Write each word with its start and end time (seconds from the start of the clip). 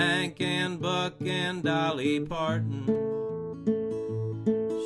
Hank 0.00 0.40
and 0.40 0.80
Buck 0.80 1.20
and 1.20 1.62
Dolly 1.62 2.20
Parton. 2.20 2.86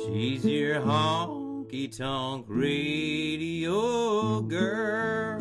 She's 0.03 0.45
your 0.45 0.81
honky 0.81 1.89
tonk 1.97 2.45
radio 2.49 4.41
girl. 4.41 5.39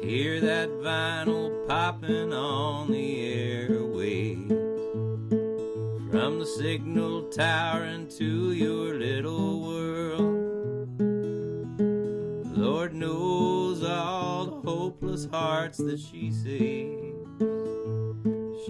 Hear 0.00 0.40
that 0.40 0.68
vinyl 0.68 1.66
popping 1.66 2.32
on 2.32 2.92
the 2.92 3.66
airwaves 3.66 4.48
from 6.12 6.38
the 6.38 6.46
signal 6.46 7.24
tower 7.30 7.86
into 7.86 8.52
your 8.52 8.94
little 8.94 9.60
world. 9.62 11.00
Lord 12.56 12.94
knows 12.94 13.82
all 13.82 14.46
the 14.46 14.70
hopeless 14.70 15.26
hearts 15.26 15.78
that 15.78 15.98
she 15.98 16.30
saves. 16.30 17.03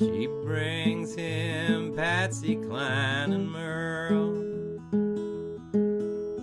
She 0.00 0.26
brings 0.44 1.14
him 1.14 1.94
Patsy 1.94 2.56
Cline 2.56 3.34
and 3.34 3.52
Merle. 3.52 4.32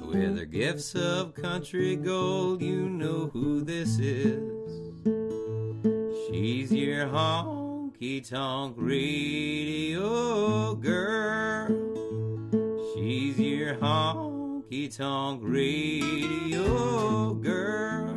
With 0.08 0.38
her 0.38 0.46
gifts 0.46 0.94
of 0.94 1.34
country 1.34 1.96
gold, 1.96 2.62
you 2.62 2.88
know 2.88 3.32
who 3.34 3.64
this 3.64 3.98
is. 3.98 4.44
She's 6.30 6.72
your 6.72 7.08
honky 7.08 8.30
tonk 8.30 8.76
radio 8.78 10.76
girl. 10.76 11.68
She's 12.94 13.40
your 13.40 13.74
honky 13.78 14.96
tonk 14.96 15.42
radio 15.44 17.34
girl. 17.34 18.17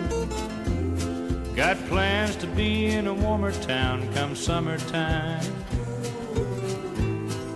plans 1.91 2.37
to 2.37 2.47
be 2.47 2.85
in 2.85 3.05
a 3.05 3.13
warmer 3.13 3.51
town 3.51 4.07
come 4.13 4.33
summertime. 4.33 5.45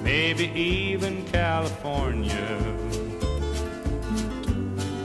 Maybe 0.04 0.48
even 0.54 1.26
California. 1.28 2.58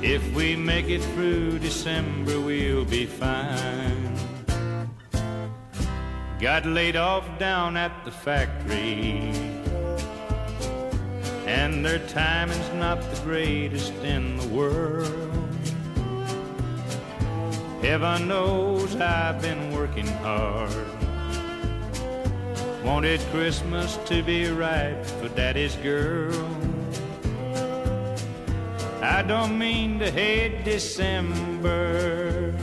If 0.02 0.34
we 0.34 0.56
make 0.56 0.88
it 0.88 1.00
through 1.14 1.60
December, 1.60 2.40
we'll 2.40 2.84
be 2.84 3.06
fine. 3.06 4.16
Got 6.40 6.66
laid 6.66 6.96
off 6.96 7.24
down 7.38 7.76
at 7.76 8.04
the 8.04 8.10
factory. 8.10 9.30
And 11.46 11.84
their 11.84 12.00
timing's 12.08 12.72
not 12.74 13.00
the 13.00 13.20
greatest 13.22 13.94
in 14.02 14.38
the 14.38 14.48
world. 14.48 15.29
Heaven 17.82 18.28
knows 18.28 18.94
I've 18.96 19.40
been 19.40 19.72
working 19.72 20.06
hard. 20.06 20.70
Wanted 22.84 23.20
Christmas 23.32 23.96
to 24.04 24.22
be 24.22 24.50
right 24.50 25.02
for 25.18 25.28
Daddy's 25.30 25.76
girl. 25.76 26.34
I 29.00 29.22
don't 29.22 29.58
mean 29.58 29.98
to 30.00 30.10
hate 30.10 30.62
December. 30.62 32.54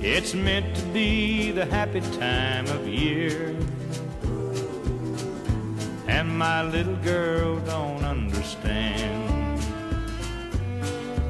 It's 0.00 0.34
meant 0.34 0.74
to 0.76 0.82
be 0.86 1.52
the 1.52 1.66
happy 1.66 2.00
time 2.18 2.66
of 2.66 2.88
year. 2.88 3.56
And 6.08 6.36
my 6.36 6.64
little 6.64 6.96
girl 6.96 7.60
don't 7.60 8.04
understand 8.04 9.25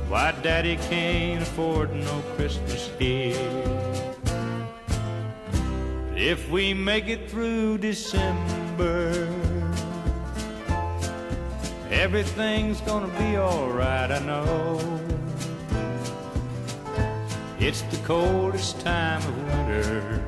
why 0.09 0.33
daddy 0.43 0.77
can't 0.89 1.43
afford 1.43 1.93
no 1.93 2.23
Christmas 2.37 2.91
here. 2.99 3.37
But 6.11 6.19
if 6.19 6.49
we 6.49 6.75
make 6.75 7.09
it 7.09 7.29
through 7.29 7.79
December, 7.79 9.29
everything's 11.91 12.81
gonna 12.83 13.13
be 13.19 13.37
alright, 13.37 14.13
I 14.13 14.21
know. 14.21 14.81
It's 17.59 17.83
the 17.83 17.97
coldest 18.05 18.81
time 18.81 19.23
of 19.23 19.37
winter, 19.49 20.23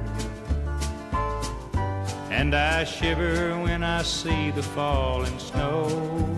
and 2.30 2.54
I 2.54 2.84
shiver 2.84 3.56
when 3.62 3.84
I 3.84 4.02
see 4.02 4.50
the 4.50 4.62
falling 4.62 5.38
snow. 5.38 6.37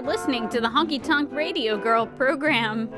Are 0.00 0.02
listening 0.02 0.48
to 0.48 0.60
the 0.62 0.68
Honky 0.68 1.02
Tonk 1.02 1.30
Radio 1.30 1.76
Girl 1.76 2.06
program 2.06 2.88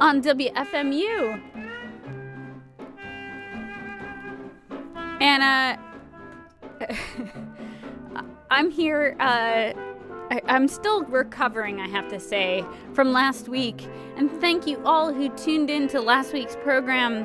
on 0.00 0.22
WFMU. 0.22 1.40
And, 5.20 5.42
uh, 5.42 5.76
I'm 8.50 8.70
here, 8.70 9.16
uh, 9.18 9.72
I, 10.30 10.40
I'm 10.46 10.68
still 10.68 11.02
recovering, 11.04 11.80
I 11.80 11.88
have 11.88 12.08
to 12.10 12.20
say, 12.20 12.64
from 12.92 13.12
last 13.12 13.48
week. 13.48 13.84
And 14.16 14.30
thank 14.40 14.66
you 14.68 14.80
all 14.84 15.12
who 15.12 15.28
tuned 15.36 15.70
in 15.70 15.88
to 15.88 16.00
last 16.00 16.32
week's 16.32 16.54
program 16.56 17.24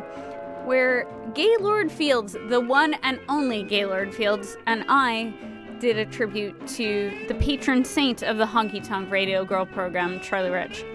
where 0.65 1.05
Gaylord 1.35 1.91
Fields, 1.91 2.35
the 2.47 2.61
one 2.61 2.95
and 3.03 3.19
only 3.29 3.61
Gaylord 3.61 4.15
Fields, 4.15 4.57
and 4.65 4.85
I 4.87 5.33
did 5.81 5.97
a 5.97 6.05
tribute 6.05 6.67
to 6.67 7.11
the 7.27 7.33
patron 7.33 7.83
saint 7.83 8.21
of 8.21 8.37
the 8.37 8.45
Honky 8.45 8.87
Tonk 8.87 9.09
Radio 9.09 9.43
Girl 9.43 9.65
program, 9.65 10.19
Charlie 10.19 10.51
Rich. 10.51 10.85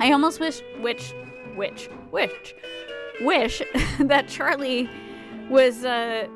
I 0.00 0.10
almost 0.10 0.40
wish, 0.40 0.62
which, 0.80 1.12
which, 1.54 1.90
wish, 2.10 2.54
wish 3.20 3.60
that 4.00 4.26
Charlie 4.26 4.88
was 5.50 5.84
uh, 5.84 6.28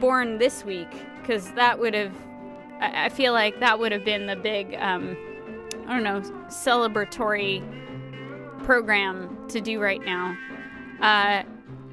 born 0.00 0.38
this 0.38 0.64
week, 0.64 0.90
because 1.20 1.52
that 1.52 1.78
would 1.78 1.94
have, 1.94 2.12
I, 2.80 3.06
I 3.06 3.08
feel 3.10 3.32
like 3.32 3.60
that 3.60 3.78
would 3.78 3.92
have 3.92 4.04
been 4.04 4.26
the 4.26 4.36
big, 4.36 4.74
um, 4.74 5.16
I 5.86 5.94
don't 5.94 6.02
know, 6.02 6.20
celebratory 6.48 7.62
program 8.64 9.46
to 9.50 9.60
do 9.60 9.80
right 9.80 10.04
now. 10.04 10.36
Uh, 11.00 11.44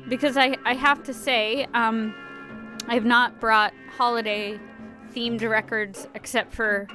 because 0.09 0.35
I, 0.35 0.57
I 0.65 0.73
have 0.73 1.03
to 1.03 1.13
say, 1.13 1.67
um, 1.75 2.15
I 2.87 2.95
have 2.95 3.05
not 3.05 3.39
brought 3.39 3.73
holiday 3.97 4.59
themed 5.13 5.47
records 5.47 6.07
except 6.15 6.53
for 6.53 6.87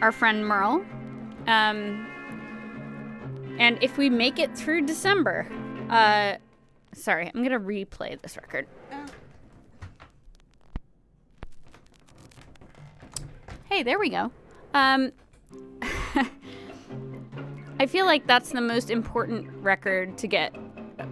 our 0.00 0.12
friend 0.12 0.46
Merle. 0.46 0.84
Um, 1.46 2.06
and 3.58 3.78
if 3.82 3.96
we 3.98 4.10
make 4.10 4.38
it 4.38 4.56
through 4.56 4.86
December, 4.86 5.46
uh, 5.90 6.36
sorry, 6.92 7.30
I'm 7.32 7.42
gonna 7.42 7.60
replay 7.60 8.20
this 8.20 8.36
record. 8.36 8.66
Hey, 13.70 13.82
there 13.82 13.98
we 13.98 14.10
go. 14.10 14.30
Um, 14.74 15.12
I 17.80 17.86
feel 17.86 18.06
like 18.06 18.26
that's 18.26 18.50
the 18.50 18.60
most 18.60 18.90
important 18.90 19.48
record 19.62 20.18
to 20.18 20.26
get 20.26 20.54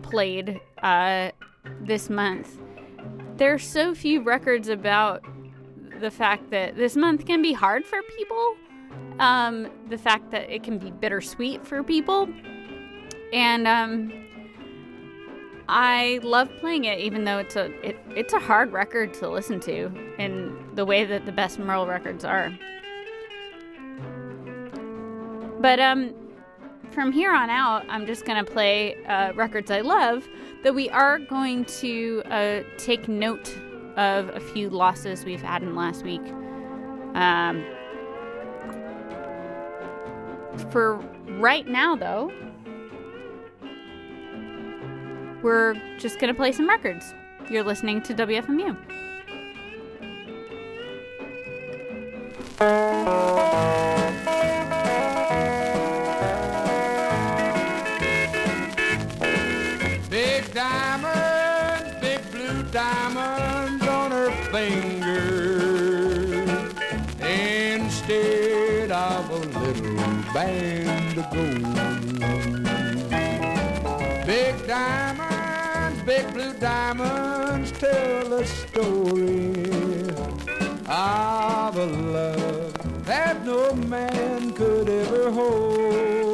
played 0.03 0.61
uh, 0.83 1.31
this 1.81 2.11
month. 2.11 2.59
There 3.41 3.55
are 3.55 3.59
so 3.59 3.95
few 3.95 4.23
records 4.23 4.69
about 4.69 5.25
the 5.99 6.11
fact 6.11 6.51
that 6.51 6.77
this 6.77 6.95
month 6.95 7.25
can 7.25 7.41
be 7.41 7.55
hard 7.55 7.87
for 7.87 8.03
people, 8.19 8.55
um, 9.19 9.71
the 9.89 9.97
fact 9.97 10.31
that 10.33 10.55
it 10.55 10.63
can 10.63 10.77
be 10.77 10.91
bittersweet 10.91 11.67
for 11.67 11.83
people, 11.83 12.29
and 13.33 13.67
um, 13.67 14.13
I 15.71 16.21
love 16.23 16.51
playing 16.61 16.85
it, 16.85 16.99
even 16.99 17.25
though 17.25 17.39
it's 17.39 17.57
a 17.57 17.71
it, 17.81 17.97
it's 18.11 18.35
a 18.35 18.39
hard 18.39 18.75
record 18.75 19.15
to 19.15 19.31
listen 19.31 19.59
to 19.61 19.87
in 20.19 20.55
the 20.75 20.85
way 20.85 21.07
that 21.07 21.25
the 21.25 21.33
best 21.33 21.59
Merle 21.59 21.87
records 21.87 22.27
are. 22.27 22.55
But 25.61 25.81
um, 25.81 26.13
from 26.93 27.13
here 27.13 27.33
on 27.33 27.51
out, 27.51 27.85
I'm 27.89 28.07
just 28.07 28.25
going 28.25 28.45
to 28.45 28.51
play 28.51 29.03
uh, 29.05 29.33
records 29.35 29.71
I 29.71 29.81
love, 29.81 30.29
though 30.63 30.73
we 30.73 30.89
are 30.91 31.19
going 31.19 31.65
to 31.67 32.23
uh, 32.27 32.63
take 32.79 33.09
note 33.09 33.57
of 33.97 34.29
a 34.31 34.41
few 34.41 34.71
losses 34.71 35.25
we've 35.25 35.43
had 35.43 35.63
in 35.63 35.75
last 35.75 36.05
week. 36.05 36.23
Um, 37.15 37.65
for 40.71 40.97
right 41.39 41.67
now, 41.67 41.97
though, 41.97 42.33
we're 45.43 45.75
just 45.99 46.19
going 46.19 46.33
to 46.33 46.37
play 46.37 46.53
some 46.53 46.69
records. 46.69 47.15
You're 47.49 47.65
listening 47.65 48.03
to 48.03 48.15
WFMU. 48.15 48.77
band 70.47 71.19
of 71.19 71.31
gold. 71.35 72.67
Big 74.27 74.55
diamonds, 74.67 76.03
big 76.03 76.33
blue 76.33 76.55
diamonds 76.55 77.73
tell 77.73 78.33
a 78.33 78.47
story 78.47 79.53
of 80.87 81.77
a 81.77 81.87
love 82.17 83.05
that 83.05 83.45
no 83.45 83.75
man 83.75 84.53
could 84.53 84.89
ever 84.89 85.31
hold. 85.31 86.30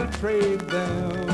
She'll 0.00 0.10
trade 0.12 0.60
them 0.60 1.26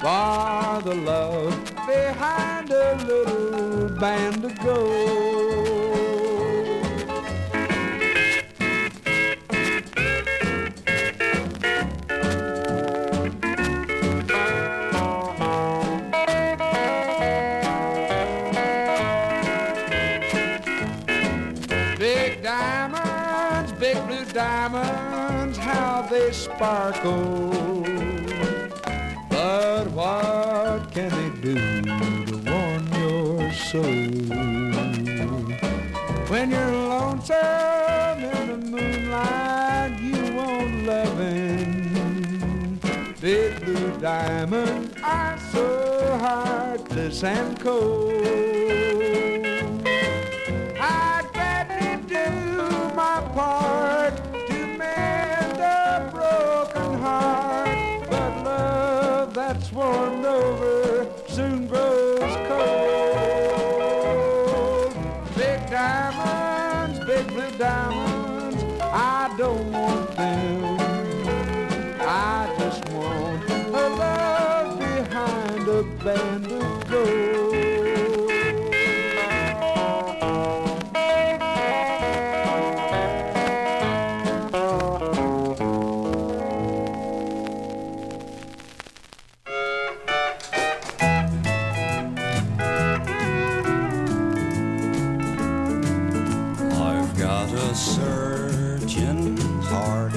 for 0.00 0.82
the 0.82 0.94
love 1.04 1.64
behind 1.86 2.70
a 2.70 2.96
little 3.06 3.88
band 4.00 4.44
of 4.44 4.58
gold. 4.60 5.54
Big 21.98 22.42
diamonds, 22.42 23.72
big 23.72 23.96
blue 24.06 24.24
diamonds, 24.32 25.56
how 25.56 26.02
they 26.10 26.32
sparkle. 26.32 27.33
Diamonds 44.44 44.94
are 45.02 45.38
so 45.52 46.18
heartless 46.18 47.24
and 47.24 47.58
cold. 47.58 48.12
I'd 50.78 51.26
gladly 51.32 52.06
do 52.06 52.30
my 52.94 53.20
part 53.34 54.16
to 54.48 54.66
mend 54.78 55.58
a 55.60 56.10
broken 56.12 56.98
heart, 56.98 58.10
but 58.10 58.44
love 58.44 59.34
that's 59.34 59.72
warmed 59.72 60.26
over 60.26 60.73
got 97.44 97.52
a 97.52 97.74
searching 97.74 99.36
heart 99.64 100.14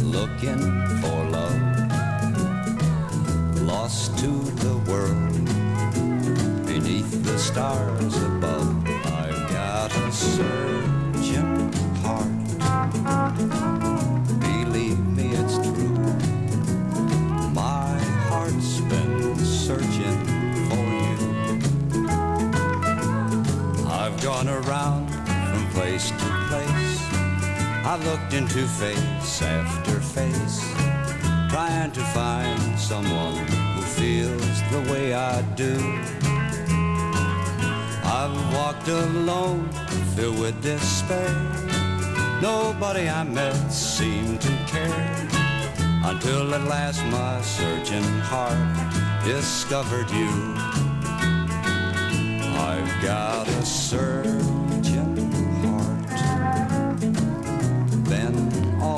looking 0.00 0.86
for 1.00 1.24
love, 1.26 1.92
lost 3.62 4.18
to 4.18 4.28
the 4.28 4.76
world 4.90 5.44
beneath 6.64 7.22
the 7.24 7.38
stars 7.38 8.16
above. 8.22 8.86
I 8.86 9.30
got 9.50 9.94
a 9.94 10.12
surge. 10.12 10.91
place 25.72 26.10
to 26.10 26.28
place. 26.48 26.98
I 27.84 27.98
looked 28.04 28.34
into 28.34 28.66
face 28.66 29.42
after 29.42 30.00
face, 30.00 30.60
trying 31.50 31.92
to 31.92 32.00
find 32.16 32.78
someone 32.78 33.46
who 33.74 33.82
feels 33.82 34.56
the 34.70 34.92
way 34.92 35.14
I 35.14 35.42
do. 35.56 35.74
I've 38.04 38.36
walked 38.54 38.88
alone, 38.88 39.68
filled 40.14 40.38
with 40.38 40.62
despair. 40.62 41.34
Nobody 42.40 43.08
I 43.08 43.24
met 43.24 43.70
seemed 43.70 44.40
to 44.42 44.54
care 44.66 45.28
until 46.04 46.54
at 46.54 46.64
last 46.64 47.04
my 47.06 47.40
searching 47.40 48.10
heart 48.30 49.24
discovered 49.24 50.10
you. 50.10 50.30
I've 52.68 53.02
got 53.02 53.48
a 53.48 53.64
search 53.64 54.61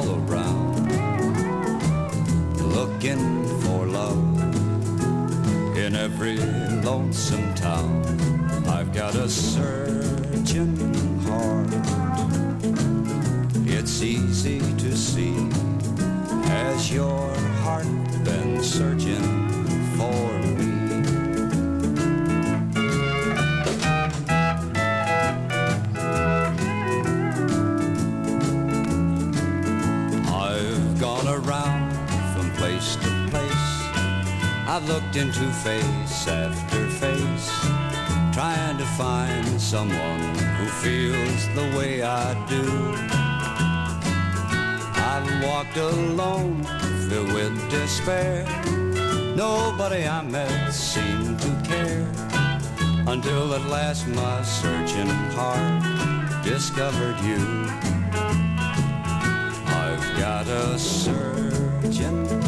all 0.07 0.17
around, 0.29 0.91
looking 2.59 3.45
for 3.61 3.87
love 3.87 4.19
in 5.77 5.95
every 5.95 6.37
lonesome 6.83 7.55
town. 7.55 8.03
I've 8.67 8.93
got 8.93 9.15
a 9.15 9.29
searching 9.29 10.77
heart. 11.21 11.69
It's 13.67 14.03
easy 14.03 14.61
to 14.61 14.97
see 14.97 15.49
as 16.47 16.93
your 16.93 17.35
heart 17.63 17.87
been 18.25 18.63
searching 18.63 19.49
for 19.97 20.44
I've 34.75 34.89
looked 34.89 35.15
into 35.15 35.49
face 35.63 36.27
after 36.27 36.89
face, 36.99 37.49
trying 38.35 38.77
to 38.77 38.85
find 38.99 39.61
someone 39.61 40.35
who 40.59 40.67
feels 40.83 41.47
the 41.55 41.79
way 41.79 42.03
I 42.03 42.35
do. 42.49 42.65
I've 44.99 45.45
walked 45.45 45.77
alone, 45.77 46.65
filled 47.09 47.33
with 47.35 47.71
despair. 47.71 48.45
Nobody 49.37 50.09
I 50.09 50.23
met 50.23 50.73
seemed 50.73 51.39
to 51.39 51.63
care 51.63 52.11
until 53.07 53.55
at 53.55 53.65
last 53.67 54.09
my 54.09 54.43
searching 54.43 55.07
heart 55.37 56.43
discovered 56.43 57.21
you. 57.21 57.69
I've 59.69 60.19
got 60.19 60.49
a 60.49 60.77
searching 60.81 62.44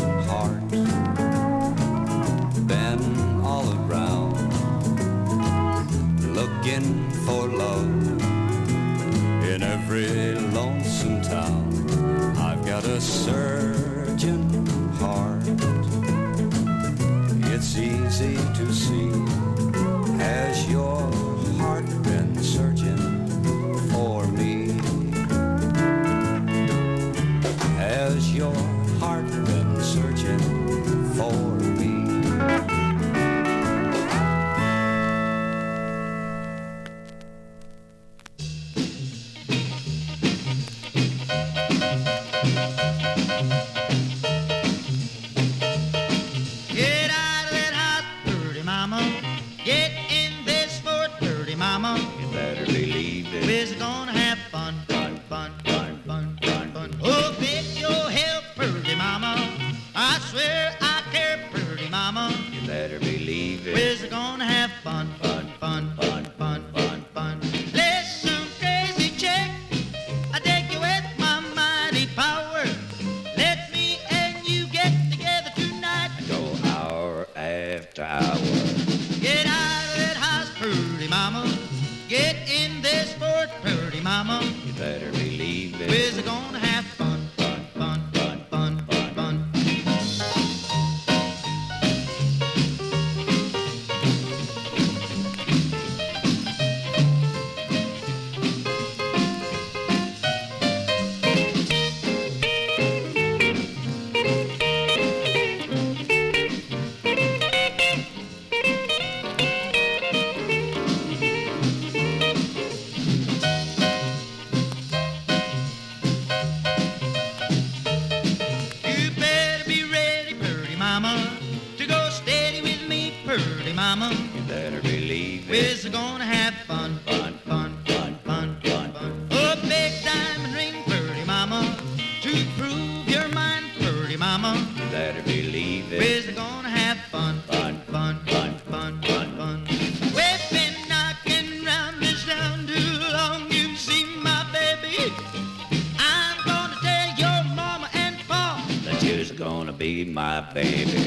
parere. 150.52 151.05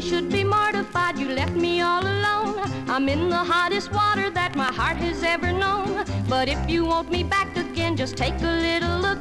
Should 0.00 0.30
be 0.30 0.44
mortified 0.44 1.18
you 1.18 1.28
left 1.28 1.52
me 1.52 1.82
all 1.82 2.02
alone. 2.02 2.58
I'm 2.88 3.06
in 3.08 3.28
the 3.28 3.36
hottest 3.36 3.92
water 3.92 4.30
that 4.30 4.56
my 4.56 4.72
heart 4.72 4.96
has 4.96 5.22
ever 5.22 5.52
known. 5.52 6.04
But 6.28 6.48
if 6.48 6.58
you 6.70 6.86
want 6.86 7.10
me 7.10 7.22
back 7.22 7.54
again, 7.56 7.96
just 7.96 8.16
take 8.16 8.34
a 8.40 8.60
little 8.68 8.98
look. 8.98 9.18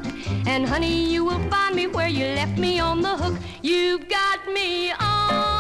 And 0.48 0.65
honey, 0.65 1.06
you 1.06 1.26
will 1.26 1.44
find 1.50 1.76
me 1.76 1.88
where 1.88 2.08
you 2.08 2.26
left 2.26 2.58
me 2.58 2.80
on 2.80 3.02
the 3.02 3.15
hook. 3.18 3.38
You've 3.62 4.08
got 4.08 4.48
me 4.48 4.92
on 4.94 5.59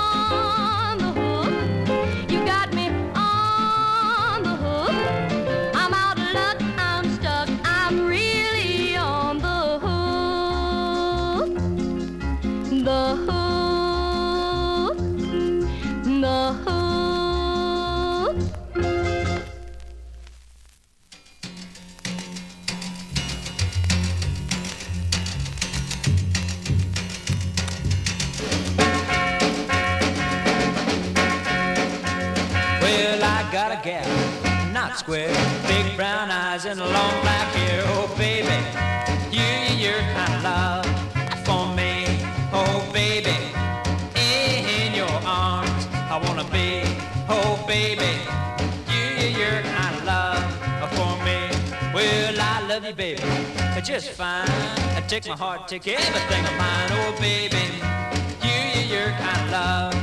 I 33.79 33.81
gal, 33.81 34.73
not 34.73 34.97
square, 34.97 35.33
big 35.65 35.95
brown 35.95 36.29
eyes 36.29 36.65
and 36.65 36.81
long 36.81 37.21
black 37.21 37.47
hair. 37.53 37.81
Oh, 37.85 38.13
baby, 38.17 38.59
you, 39.31 39.47
you're 39.77 40.01
kind 40.15 40.33
of 40.33 40.43
love 40.43 40.85
for 41.45 41.65
me. 41.75 42.05
Oh, 42.51 42.89
baby, 42.91 43.37
in 44.15 44.93
your 44.93 45.15
arms, 45.25 45.87
I 46.11 46.19
wanna 46.25 46.43
be. 46.51 46.83
Oh, 47.29 47.63
baby, 47.67 48.19
you, 48.91 49.39
you're 49.39 49.61
kind 49.61 49.95
of 49.95 50.03
love 50.03 50.91
for 50.97 51.15
me. 51.23 51.39
Well, 51.93 52.35
I 52.37 52.67
love 52.67 52.83
you, 52.83 52.93
baby, 52.93 53.23
just 53.81 54.09
fine. 54.09 54.45
Take 55.07 55.27
my 55.29 55.37
heart, 55.37 55.69
take 55.69 55.87
everything 55.87 56.43
of 56.43 56.57
mine. 56.57 56.89
Oh, 56.99 57.15
baby, 57.21 57.65
you, 58.43 58.81
you're 58.91 59.11
kind 59.11 59.41
of 59.41 59.51
love 59.51 59.93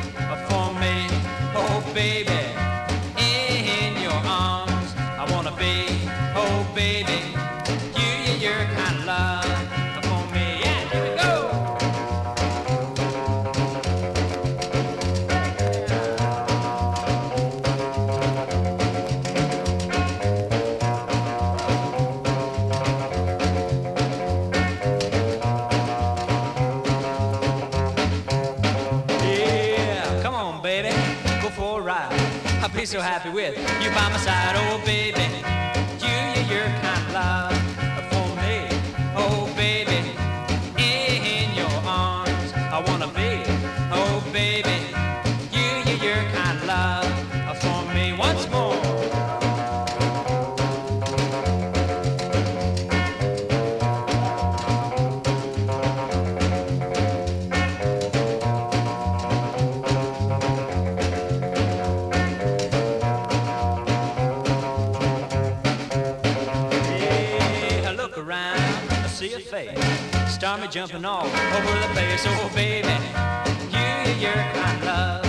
for 0.48 0.72
me. 0.80 1.08
Oh, 1.54 1.92
baby 1.92 2.65
so 32.86 33.00
happy 33.00 33.30
with 33.30 33.56
you 33.82 33.90
by 33.90 34.08
my 34.10 34.16
side, 34.16 34.54
oh 34.54 34.80
baby. 34.86 35.15
Start 70.46 70.60
me 70.60 70.68
jumping 70.68 71.04
all 71.04 71.26
over 71.26 71.80
the 71.80 71.88
place. 71.92 72.22
Oh, 72.24 72.48
baby, 72.54 72.86
you, 73.72 74.28
you're 74.28 74.32
of 74.32 74.84
love 74.84 75.25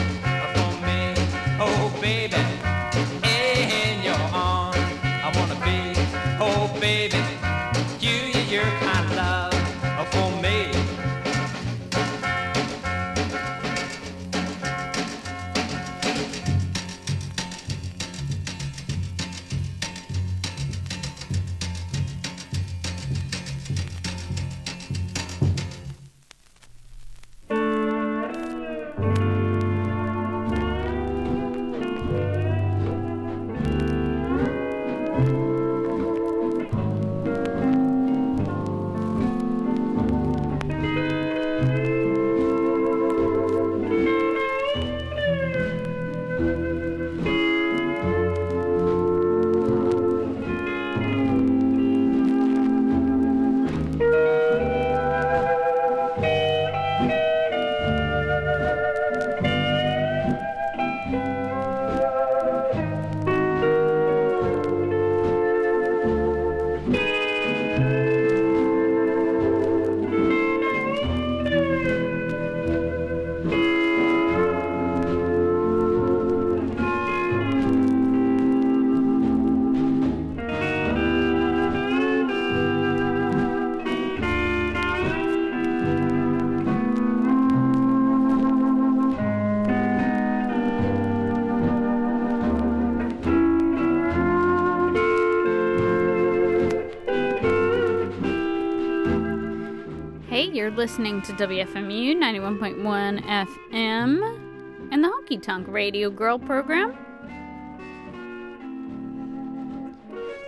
You're 100.53 100.71
listening 100.71 101.21
to 101.23 101.33
WFMU 101.33 102.15
91.1 102.15 103.21
FM 103.21 104.91
and 104.91 105.03
the 105.03 105.07
Honky 105.07 105.41
Tonk 105.41 105.67
Radio 105.67 106.09
Girl 106.09 106.39
program. 106.39 106.97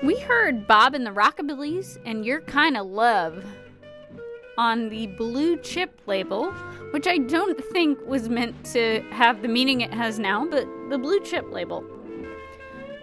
We 0.01 0.17
heard 0.19 0.65
Bob 0.65 0.95
and 0.95 1.05
the 1.05 1.12
Rockabillys 1.12 1.97
and 2.05 2.25
Your 2.25 2.39
Kinda 2.39 2.81
Love 2.81 3.43
on 4.57 4.88
the 4.89 5.07
Blue 5.07 5.57
Chip 5.57 5.99
label, 6.05 6.51
which 6.91 7.05
I 7.05 7.17
don't 7.17 7.62
think 7.65 7.99
was 8.07 8.29
meant 8.29 8.63
to 8.67 9.01
have 9.12 9.41
the 9.41 9.49
meaning 9.49 9.81
it 9.81 9.93
has 9.93 10.17
now, 10.17 10.45
but 10.45 10.65
the 10.89 10.97
Blue 10.97 11.19
Chip 11.19 11.51
label. 11.51 11.83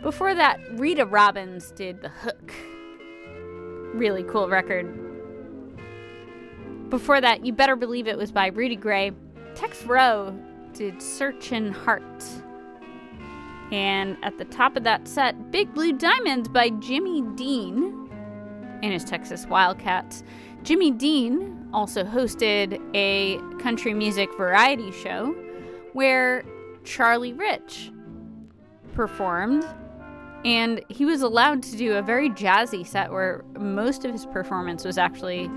Before 0.02 0.34
that, 0.34 0.58
Rita 0.72 1.04
Robbins 1.04 1.72
did 1.72 2.00
The 2.00 2.08
Hook. 2.08 2.52
Really 3.94 4.24
cool 4.24 4.48
record. 4.48 5.05
Before 6.90 7.20
that, 7.20 7.44
You 7.44 7.52
Better 7.52 7.74
Believe 7.74 8.06
It 8.06 8.16
was 8.16 8.30
by 8.30 8.46
Rudy 8.46 8.76
Gray. 8.76 9.10
Tex 9.56 9.84
Rowe 9.84 10.38
did 10.72 11.02
Searchin' 11.02 11.72
Heart. 11.72 12.24
And 13.72 14.16
at 14.22 14.38
the 14.38 14.44
top 14.44 14.76
of 14.76 14.84
that 14.84 15.08
set, 15.08 15.50
Big 15.50 15.74
Blue 15.74 15.92
Diamonds 15.92 16.48
by 16.48 16.70
Jimmy 16.70 17.22
Dean 17.34 18.08
and 18.82 18.92
his 18.92 19.02
Texas 19.02 19.46
Wildcats. 19.46 20.22
Jimmy 20.62 20.92
Dean 20.92 21.68
also 21.72 22.04
hosted 22.04 22.80
a 22.94 23.38
country 23.58 23.92
music 23.92 24.28
variety 24.36 24.92
show 24.92 25.32
where 25.92 26.44
Charlie 26.84 27.32
Rich 27.32 27.90
performed 28.94 29.66
and 30.44 30.80
he 30.88 31.04
was 31.04 31.22
allowed 31.22 31.62
to 31.64 31.76
do 31.76 31.94
a 31.94 32.02
very 32.02 32.30
jazzy 32.30 32.86
set 32.86 33.10
where 33.10 33.44
most 33.58 34.04
of 34.04 34.12
his 34.12 34.26
performance 34.26 34.84
was 34.84 34.96
actually 34.96 35.50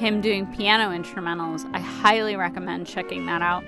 him 0.00 0.22
doing 0.22 0.46
piano 0.46 0.96
instrumentals. 0.96 1.70
I 1.74 1.78
highly 1.78 2.34
recommend 2.34 2.86
checking 2.86 3.26
that 3.26 3.42
out. 3.42 3.62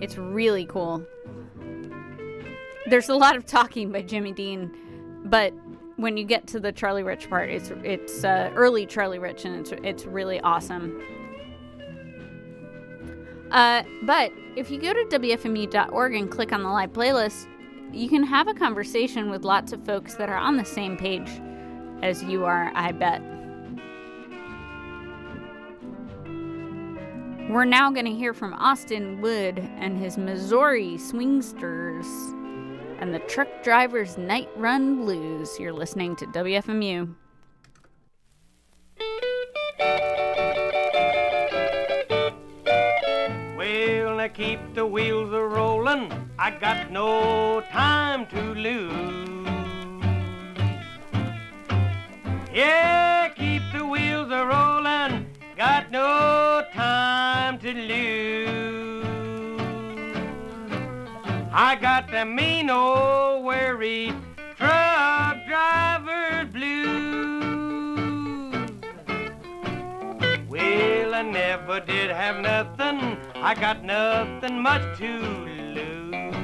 It's 0.00 0.16
really 0.16 0.66
cool. 0.66 1.04
There's 2.86 3.08
a 3.08 3.16
lot 3.16 3.34
of 3.34 3.44
talking 3.44 3.90
by 3.90 4.02
Jimmy 4.02 4.30
Dean, 4.30 4.72
but 5.24 5.52
when 5.96 6.16
you 6.16 6.24
get 6.24 6.46
to 6.48 6.60
the 6.60 6.70
Charlie 6.70 7.02
Rich 7.02 7.28
part, 7.28 7.50
it's 7.50 7.72
it's 7.82 8.22
uh, 8.22 8.52
early 8.54 8.86
Charlie 8.86 9.18
Rich, 9.18 9.44
and 9.44 9.56
it's 9.56 9.72
it's 9.82 10.06
really 10.06 10.38
awesome. 10.40 11.02
Uh, 13.50 13.82
but 14.02 14.32
if 14.54 14.70
you 14.70 14.80
go 14.80 14.92
to 14.92 15.04
wfmu.org 15.06 16.14
and 16.14 16.30
click 16.30 16.52
on 16.52 16.62
the 16.62 16.68
live 16.68 16.92
playlist, 16.92 17.46
you 17.92 18.08
can 18.08 18.22
have 18.22 18.46
a 18.46 18.54
conversation 18.54 19.28
with 19.28 19.44
lots 19.44 19.72
of 19.72 19.84
folks 19.84 20.14
that 20.14 20.28
are 20.28 20.38
on 20.38 20.56
the 20.56 20.64
same 20.64 20.96
page 20.96 21.30
as 22.02 22.22
you 22.22 22.44
are. 22.44 22.70
I 22.74 22.92
bet. 22.92 23.33
We're 27.50 27.66
now 27.66 27.90
going 27.90 28.06
to 28.06 28.14
hear 28.14 28.32
from 28.32 28.54
Austin 28.54 29.20
Wood 29.20 29.58
and 29.76 29.98
his 29.98 30.16
Missouri 30.16 30.96
Swingsters 30.96 32.06
and 32.98 33.12
the 33.12 33.18
Truck 33.18 33.48
Driver's 33.62 34.16
Night 34.16 34.48
Run 34.56 34.96
Blues. 34.96 35.60
You're 35.60 35.74
listening 35.74 36.16
to 36.16 36.26
WFMU. 36.26 37.14
Well, 43.58 44.20
now 44.20 44.28
keep 44.28 44.60
the 44.74 44.86
wheels 44.86 45.30
a 45.34 45.42
rolling. 45.42 46.10
I 46.38 46.50
got 46.50 46.90
no 46.90 47.60
time 47.70 48.26
to 48.28 48.40
lose. 48.54 49.48
Yeah, 52.54 53.28
keep 53.28 53.62
the 53.70 53.84
wheels 53.84 54.30
a 54.30 54.46
rolling. 54.46 55.23
Got 55.56 55.92
no 55.92 56.64
time 56.72 57.60
to 57.60 57.72
lose. 57.72 59.04
I 61.52 61.76
got 61.80 62.10
the 62.10 62.24
mean 62.24 62.70
old 62.70 63.44
worried 63.44 64.16
truck 64.56 65.46
driver 65.46 66.44
blues. 66.52 66.74
Well, 70.48 71.14
I 71.14 71.22
never 71.22 71.78
did 71.78 72.10
have 72.10 72.40
nothing. 72.40 73.16
I 73.36 73.54
got 73.54 73.84
nothing 73.84 74.60
much 74.60 74.98
to 74.98 75.20
lose. 75.76 76.34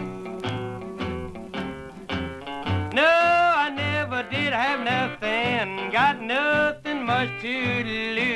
No, 2.95 3.11
I 3.57 3.71
never 3.75 4.23
did 4.31 4.53
have 4.53 4.85
nothing. 4.85 5.91
Got 5.91 6.23
nothing 6.23 6.80
much 7.11 7.35
to 7.43 7.57
lose. 7.85 8.31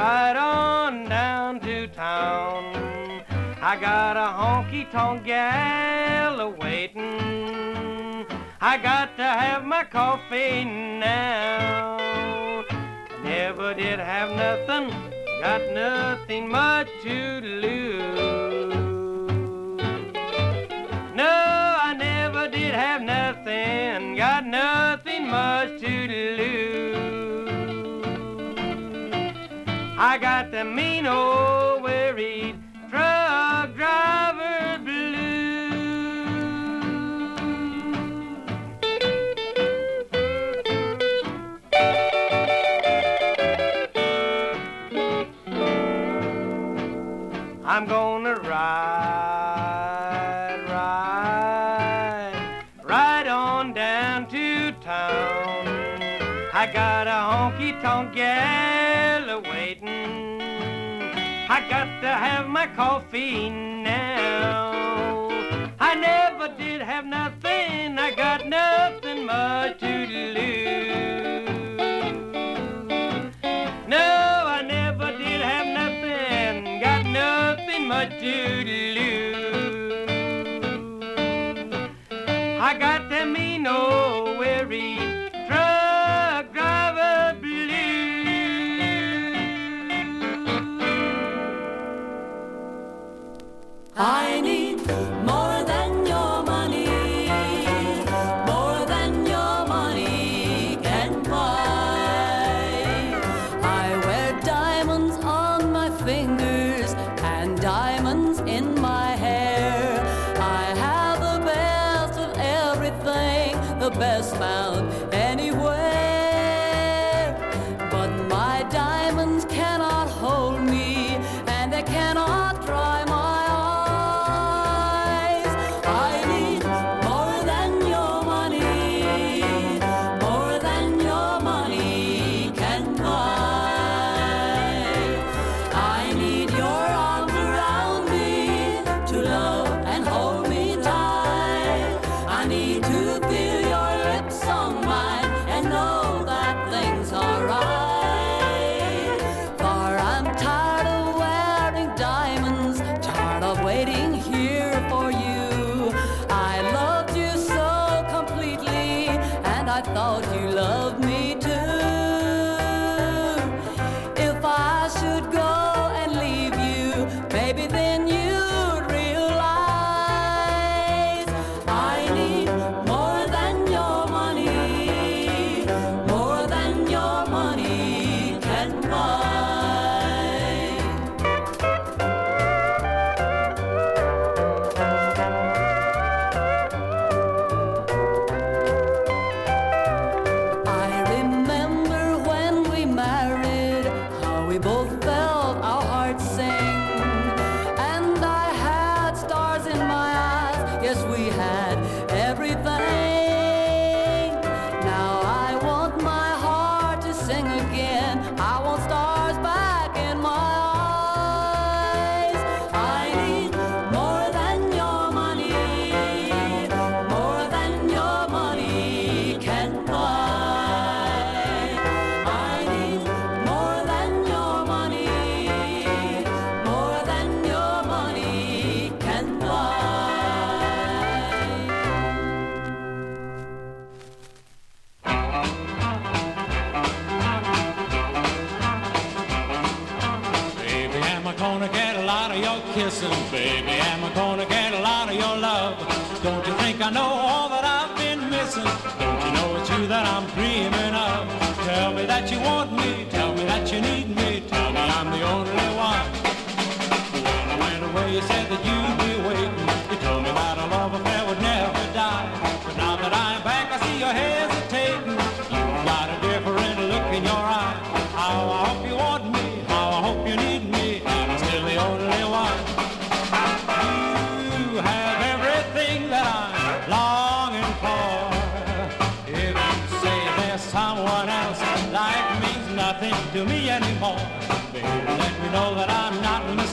ride 0.00 0.36
on 0.36 1.08
down 1.08 1.60
to 1.60 1.86
town. 1.88 2.64
I 3.62 3.72
got 3.80 4.16
a 4.18 4.28
honky 4.38 4.82
tonk 4.92 5.26
waiting. 5.26 5.95
I 8.76 8.82
got 8.82 9.16
to 9.16 9.24
have 9.24 9.64
my 9.64 9.84
coffee 9.84 10.62
now. 10.62 11.96
Never 13.24 13.72
did 13.72 13.98
have 13.98 14.28
nothing, 14.36 14.90
got 15.40 15.62
nothing 15.72 16.50
much 16.50 16.88
to 17.02 17.40
lose. 17.40 18.74
No, 21.14 21.78
I 21.88 21.94
never 21.96 22.48
did 22.48 22.74
have 22.74 23.00
nothing, 23.00 24.14
got 24.14 24.44
nothing 24.44 25.26
much 25.26 25.80
to 25.80 26.08
lose. 26.36 26.98
I 29.96 30.18
got 30.20 30.50
the 30.50 30.66
mean 30.66 31.06
old 31.06 31.82
worried 31.82 32.56
have 62.16 62.48
my 62.48 62.66
coffee 62.68 63.50
now. 63.50 65.28
I 65.78 65.94
never 65.94 66.48
did 66.56 66.80
have 66.80 67.04
nothing, 67.04 67.98
I 67.98 68.10
got 68.14 68.46
nothing 68.46 69.26
much 69.26 69.80
to 69.80 70.06
lose. 70.06 70.96
No, 73.86 73.98
I 74.56 74.62
never 74.62 75.12
did 75.18 75.40
have 75.42 75.66
nothing, 75.66 76.80
got 76.80 77.04
nothing 77.06 77.86
much 77.86 78.18
to 78.20 78.64
lose. 78.64 79.06
I 82.60 82.76
got 82.78 83.10
the 83.10 83.26
mean 83.26 83.66
old 83.66 84.38
weary 84.38 85.05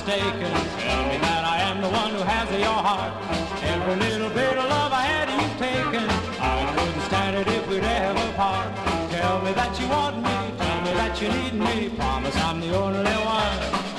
mistaken. 0.06 0.52
Tell 0.80 1.04
me 1.08 1.18
that 1.18 1.44
I 1.46 1.60
am 1.62 1.82
the 1.82 1.88
one 1.88 2.12
who 2.12 2.24
has 2.24 2.50
your 2.52 2.80
heart. 2.88 3.14
Every 3.64 3.96
little 3.96 4.30
bit 4.30 4.58
of 4.58 4.70
love 4.70 4.92
I 4.92 5.04
had, 5.04 5.30
you've 5.30 5.58
taken. 5.58 6.10
I 6.40 6.74
couldn't 6.76 7.02
stand 7.04 7.38
it 7.38 7.48
if 7.48 7.68
we'd 7.70 7.84
ever 7.84 8.34
part. 8.34 8.76
Tell 9.12 9.42
me 9.42 9.54
that 9.54 9.80
you 9.80 9.88
want 9.88 10.18
me, 10.18 10.36
tell 10.58 10.82
me 10.82 10.92
that 11.00 11.22
you 11.22 11.30
need 11.30 11.54
me. 11.54 11.90
Promise 11.96 12.36
I'm 12.38 12.60
the 12.60 12.76
only 12.76 13.18
one. 13.24 13.93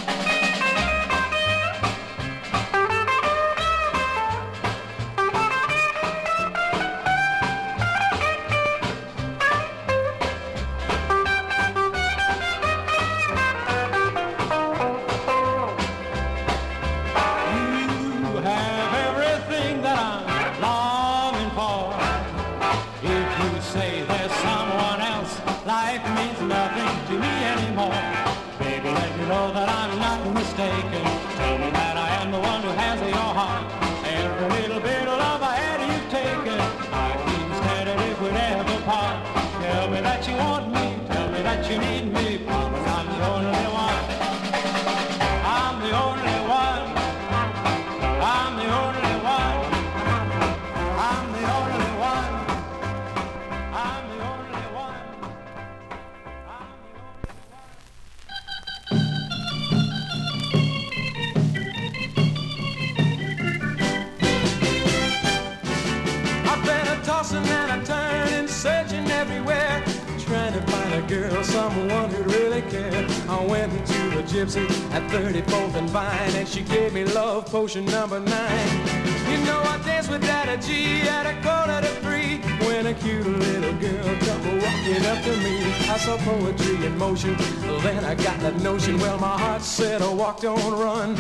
Gypsy 74.45 74.69
at 74.93 75.03
34th 75.11 75.75
and 75.75 75.89
Vine, 75.91 76.35
and 76.37 76.47
she 76.47 76.63
gave 76.63 76.93
me 76.93 77.05
love 77.05 77.47
potion 77.47 77.85
number 77.87 78.21
nine. 78.21 78.69
You 79.31 79.39
know 79.45 79.61
I 79.61 79.81
danced 79.85 80.11
with 80.11 80.21
Daddy 80.21 80.61
G 80.67 81.01
at 81.09 81.27
a 81.27 81.35
quarter 81.43 81.81
to 81.81 81.93
three 82.03 82.39
when 82.67 82.87
a 82.87 82.95
cute 82.95 83.27
little 83.27 83.73
girl 83.75 84.17
come 84.27 84.45
walking 84.61 85.07
up 85.07 85.23
to 85.25 85.37
me. 85.39 85.57
I 85.89 85.97
saw 85.99 86.17
poetry 86.19 86.87
in 86.87 86.97
motion, 86.99 87.37
then 87.83 88.05
I 88.05 88.15
got 88.15 88.39
that 88.41 88.61
notion. 88.61 88.99
Well, 88.99 89.19
my 89.19 89.39
heart 89.39 89.63
said 89.63 90.03
oh, 90.03 90.11
I 90.11 90.15
walked 90.15 90.45
on 90.45 90.73
run. 90.79 91.11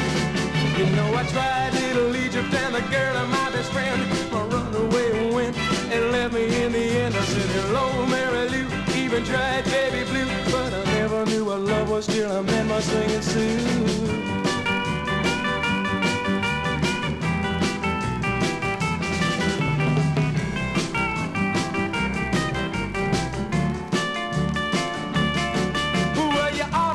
You 0.78 0.86
know 0.96 1.14
I 1.14 1.24
tried 1.24 1.72
little 1.74 2.14
Egypt 2.16 2.52
and 2.52 2.74
the 2.74 2.82
girl 2.92 3.16
of 3.16 3.28
my 3.30 3.50
best 3.50 3.72
friend. 3.72 4.00
My 4.32 4.42
runaway 4.44 5.32
went 5.32 5.56
and 5.56 6.12
left 6.12 6.34
me 6.34 6.44
in 6.62 6.72
the 6.72 6.86
end. 7.04 7.14
I 7.14 7.24
said 7.24 7.50
hello, 7.62 8.06
Mary 8.06 8.48
Lou. 8.50 8.83
Even 9.04 9.22
tried 9.22 9.64
baby 9.66 10.02
blue, 10.10 10.24
but 10.50 10.72
I 10.72 10.82
never 10.94 11.26
knew 11.26 11.44
what 11.44 11.60
love 11.60 11.90
was 11.90 12.06
till 12.06 12.32
I 12.32 12.40
met 12.40 12.66
my 12.66 12.80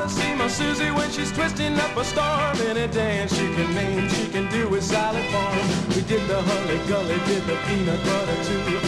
see 0.10 0.34
my 0.34 0.48
Susie 0.48 0.90
when 0.90 1.12
she's 1.12 1.32
twisting 1.32 1.78
up 1.78 1.96
a 1.96 2.04
storm 2.04 2.58
in 2.70 2.78
a 2.78 2.88
dance 2.88 3.32
she 3.38 3.46
can 3.54 3.72
name, 3.76 4.10
she 4.10 4.28
can 4.30 4.50
do 4.50 4.68
with 4.68 4.84
salad 4.84 5.24
farm. 5.26 5.60
We 5.90 6.02
did 6.02 6.28
the 6.28 6.42
Hully 6.42 6.80
Gully, 6.88 7.20
did 7.28 7.44
the 7.44 7.56
peanut 7.68 8.04
butter 8.04 8.44
too. 8.46 8.80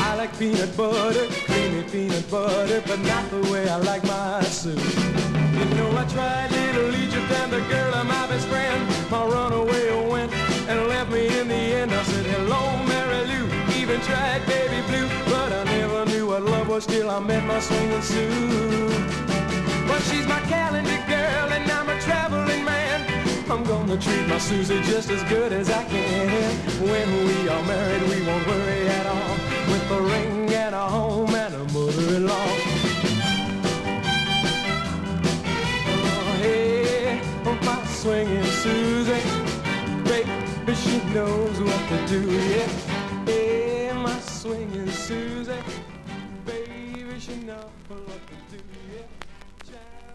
I 0.00 0.14
like 0.16 0.32
peanut 0.38 0.74
butter, 0.76 1.26
creamy 1.70 1.90
peanut 1.90 2.30
butter, 2.30 2.82
but 2.86 3.00
not 3.00 3.30
the 3.30 3.40
way 3.50 3.68
I 3.68 3.76
like 3.76 4.02
my 4.04 4.42
soup. 4.42 4.78
You 4.78 5.64
know 5.76 5.90
I 5.96 6.04
tried 6.06 6.50
little 6.50 6.94
Egypt 6.94 7.30
and 7.30 7.52
the 7.52 7.60
girl 7.60 7.94
of 7.94 8.06
my 8.06 8.26
best 8.26 8.46
friend. 8.48 9.10
My 9.10 9.24
runaway 9.24 10.08
went 10.08 10.32
and 10.68 10.88
left 10.88 11.10
me 11.10 11.26
in 11.38 11.48
the 11.48 11.54
end. 11.54 11.92
I 11.92 12.02
said 12.02 12.26
hello, 12.26 12.62
Mary 12.86 13.26
Lou. 13.30 13.46
Even 13.80 14.00
tried 14.00 14.44
baby 14.46 14.80
blue, 14.88 15.08
but 15.26 15.52
I 15.52 15.64
never 15.64 16.06
knew 16.06 16.26
what 16.28 16.42
love 16.42 16.68
was 16.68 16.86
till 16.86 17.10
I 17.10 17.20
met 17.20 17.44
my 17.44 17.60
swinging 17.60 18.02
Sue. 18.02 18.88
But 19.86 20.00
she's 20.08 20.26
my 20.26 20.40
calendar 20.48 21.00
girl 21.08 21.48
and 21.56 21.70
I'm 21.70 21.88
a 21.88 22.00
traveling 22.00 22.64
man. 22.64 22.98
I'm 23.50 23.64
gonna 23.64 23.96
treat 23.96 24.26
my 24.28 24.38
Susie 24.38 24.80
just 24.82 25.10
as 25.10 25.22
good 25.24 25.52
as 25.52 25.70
I 25.70 25.84
can. 25.84 26.56
When 26.80 27.08
we 27.26 27.48
are 27.48 27.62
married, 27.64 28.02
we 28.08 28.26
won't 28.26 28.46
worry 28.46 28.88
at 28.88 29.06
all. 29.06 29.34
With 29.70 29.90
a 29.90 30.00
ring 30.00 30.52
and 30.54 30.74
a 30.74 30.88
home 30.88 31.29
and 32.16 32.28
a. 32.28 32.32
Oh, 35.92 36.36
hey, 36.40 37.20
oh, 37.44 37.58
my 37.62 37.84
swinging 37.86 38.44
Susie. 38.44 39.22
Baby, 40.04 40.74
she 40.74 40.98
knows 41.14 41.60
what 41.60 41.88
to 41.88 42.06
do, 42.08 42.20
yeah. 42.30 42.68
Hey, 43.26 43.92
my 43.94 44.18
swinging 44.20 44.90
Susie. 44.90 45.52
Baby, 46.44 47.20
she 47.20 47.36
knows 47.36 47.70
what 47.88 48.06
to 48.06 48.56
do, 48.56 48.62
yeah. 48.92 50.09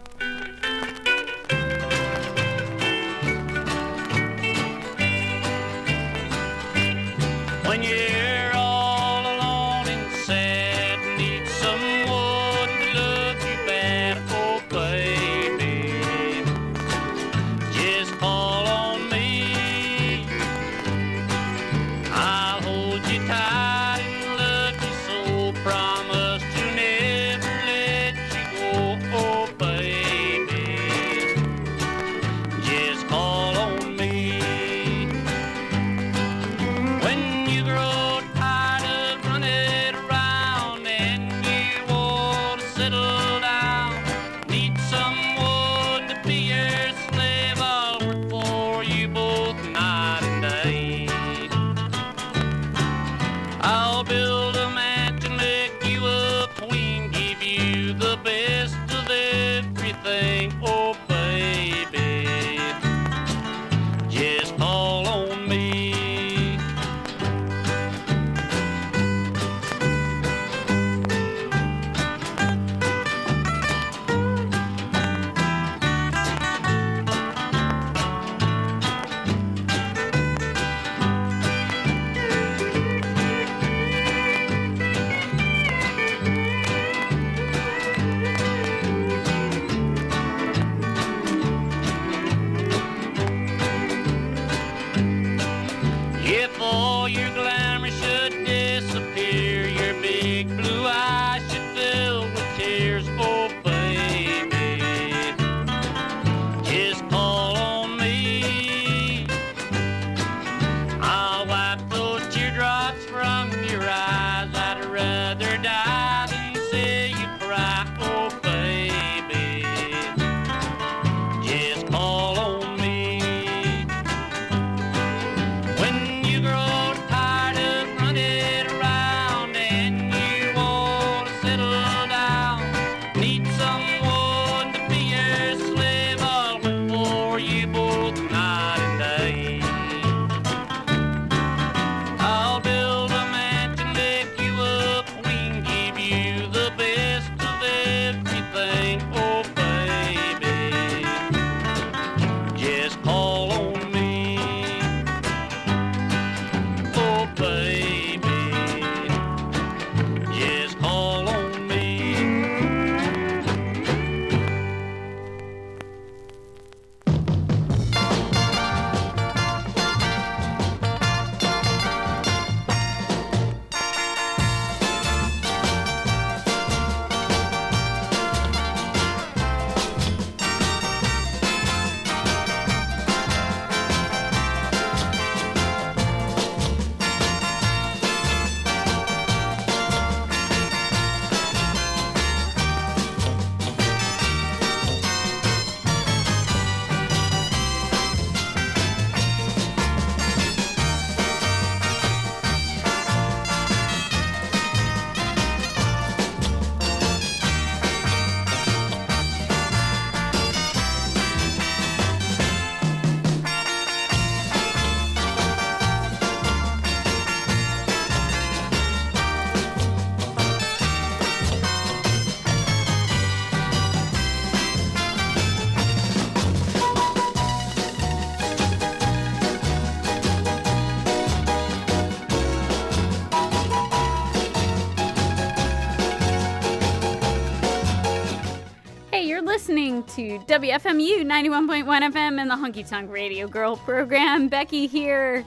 To 240.16 240.38
WFMU 240.38 241.26
91.1 241.26 241.84
FM 241.84 242.40
and 242.40 242.50
the 242.50 242.54
Honky 242.54 242.88
Tonk 242.88 243.12
Radio 243.12 243.46
Girl 243.46 243.76
program. 243.76 244.48
Becky 244.48 244.86
here. 244.86 245.44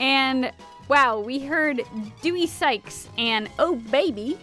And 0.00 0.50
wow, 0.88 1.20
we 1.20 1.40
heard 1.40 1.82
Dewey 2.22 2.46
Sykes 2.46 3.10
and 3.18 3.50
Oh 3.58 3.76
Baby 3.76 4.38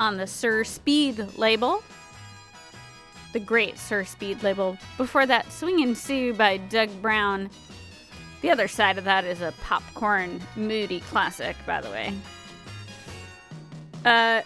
on 0.00 0.16
the 0.16 0.26
Sir 0.26 0.64
Speed 0.64 1.36
label. 1.36 1.82
The 3.34 3.40
great 3.40 3.78
Sir 3.78 4.02
Speed 4.02 4.42
label. 4.42 4.78
Before 4.96 5.26
that, 5.26 5.52
Swingin' 5.52 5.94
Sue 5.94 6.32
by 6.32 6.56
Doug 6.56 6.88
Brown. 7.02 7.50
The 8.40 8.48
other 8.50 8.66
side 8.66 8.96
of 8.96 9.04
that 9.04 9.26
is 9.26 9.42
a 9.42 9.52
popcorn 9.60 10.40
moody 10.56 11.00
classic, 11.00 11.54
by 11.66 11.82
the 11.82 11.90
way. 11.90 12.14
Uh, 14.06 14.40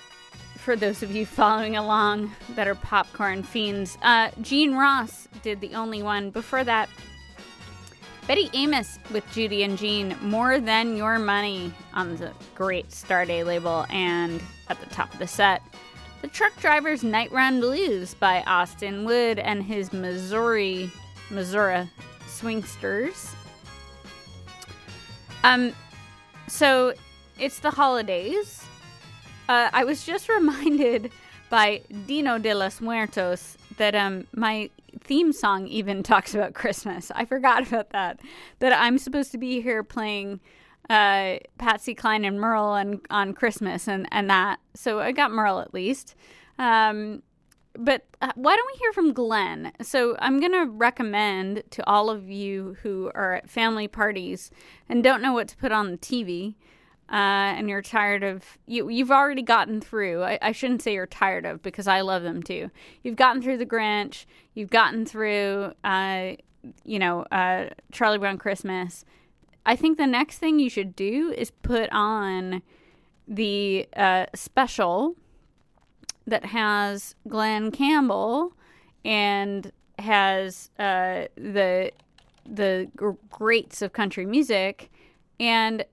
for 0.60 0.76
those 0.76 1.02
of 1.02 1.10
you 1.10 1.24
following 1.24 1.76
along 1.76 2.30
that 2.54 2.68
are 2.68 2.74
popcorn 2.74 3.42
fiends, 3.42 3.96
uh, 4.02 4.30
Gene 4.42 4.74
Ross 4.74 5.26
did 5.42 5.60
the 5.60 5.74
only 5.74 6.02
one. 6.02 6.30
Before 6.30 6.62
that, 6.64 6.88
Betty 8.26 8.50
Amos 8.52 8.98
with 9.10 9.24
Judy 9.32 9.62
and 9.62 9.78
Gene, 9.78 10.14
More 10.20 10.60
Than 10.60 10.96
Your 10.96 11.18
Money 11.18 11.72
on 11.94 12.16
the 12.16 12.32
great 12.54 12.90
Starday 12.90 13.44
label, 13.44 13.86
and 13.88 14.40
at 14.68 14.78
the 14.80 14.86
top 14.90 15.12
of 15.12 15.18
the 15.18 15.26
set, 15.26 15.62
The 16.20 16.28
Truck 16.28 16.54
Driver's 16.60 17.02
Night 17.02 17.32
Run 17.32 17.60
Blues 17.60 18.14
by 18.14 18.42
Austin 18.42 19.04
Wood 19.04 19.38
and 19.38 19.62
his 19.62 19.92
Missouri, 19.92 20.92
Missouri 21.30 21.88
Swingsters. 22.28 23.34
Um, 25.42 25.72
so 26.46 26.92
it's 27.38 27.60
the 27.60 27.70
holidays. 27.70 28.62
Uh, 29.50 29.68
I 29.72 29.82
was 29.82 30.04
just 30.04 30.28
reminded 30.38 31.10
by 31.48 31.82
Dino 32.06 32.38
de 32.38 32.54
los 32.54 32.80
Muertos 32.80 33.58
that 33.78 33.96
um 33.96 34.28
my 34.32 34.70
theme 35.00 35.32
song 35.32 35.66
even 35.66 36.02
talks 36.12 36.34
about 36.36 36.54
Christmas. 36.54 37.10
I 37.16 37.24
forgot 37.24 37.66
about 37.66 37.90
that. 37.90 38.20
That 38.60 38.72
I'm 38.72 38.96
supposed 38.96 39.32
to 39.32 39.38
be 39.38 39.60
here 39.60 39.82
playing 39.82 40.38
uh, 40.88 41.38
Patsy 41.58 41.96
Cline 41.96 42.24
and 42.24 42.40
Merle 42.40 42.66
on 42.66 43.00
on 43.10 43.34
Christmas 43.34 43.88
and 43.88 44.06
and 44.12 44.30
that. 44.30 44.60
So 44.74 45.00
I 45.00 45.10
got 45.10 45.32
Merle 45.32 45.58
at 45.58 45.74
least. 45.74 46.14
Um, 46.56 47.24
but 47.76 48.06
uh, 48.22 48.32
why 48.36 48.54
don't 48.54 48.70
we 48.72 48.78
hear 48.78 48.92
from 48.92 49.12
Glen? 49.12 49.72
So 49.82 50.16
I'm 50.20 50.38
going 50.38 50.52
to 50.52 50.66
recommend 50.66 51.64
to 51.70 51.88
all 51.88 52.10
of 52.10 52.28
you 52.28 52.76
who 52.82 53.10
are 53.14 53.34
at 53.34 53.50
family 53.50 53.88
parties 53.88 54.50
and 54.88 55.02
don't 55.02 55.22
know 55.22 55.32
what 55.32 55.48
to 55.48 55.56
put 55.56 55.72
on 55.72 55.90
the 55.90 55.96
TV, 55.96 56.54
uh, 57.10 57.56
and 57.56 57.68
you're 57.68 57.82
tired 57.82 58.22
of 58.22 58.44
you. 58.66 58.88
You've 58.88 59.10
already 59.10 59.42
gotten 59.42 59.80
through. 59.80 60.22
I, 60.22 60.38
I 60.40 60.52
shouldn't 60.52 60.82
say 60.82 60.94
you're 60.94 61.06
tired 61.06 61.44
of 61.44 61.62
because 61.62 61.88
I 61.88 62.02
love 62.02 62.22
them 62.22 62.42
too. 62.42 62.70
You've 63.02 63.16
gotten 63.16 63.42
through 63.42 63.58
the 63.58 63.66
Grinch. 63.66 64.26
You've 64.54 64.70
gotten 64.70 65.04
through, 65.04 65.72
uh, 65.82 66.32
you 66.84 66.98
know, 66.98 67.22
uh, 67.32 67.70
Charlie 67.90 68.18
Brown 68.18 68.38
Christmas. 68.38 69.04
I 69.66 69.74
think 69.74 69.98
the 69.98 70.06
next 70.06 70.38
thing 70.38 70.60
you 70.60 70.70
should 70.70 70.94
do 70.94 71.34
is 71.36 71.50
put 71.50 71.90
on 71.90 72.62
the 73.26 73.88
uh, 73.96 74.26
special 74.34 75.16
that 76.26 76.46
has 76.46 77.16
Glen 77.28 77.70
Campbell 77.70 78.54
and 79.04 79.72
has 79.98 80.70
uh, 80.78 81.24
the 81.36 81.90
the 82.46 82.88
greats 83.30 83.82
of 83.82 83.92
country 83.92 84.26
music, 84.26 84.90
and 85.38 85.84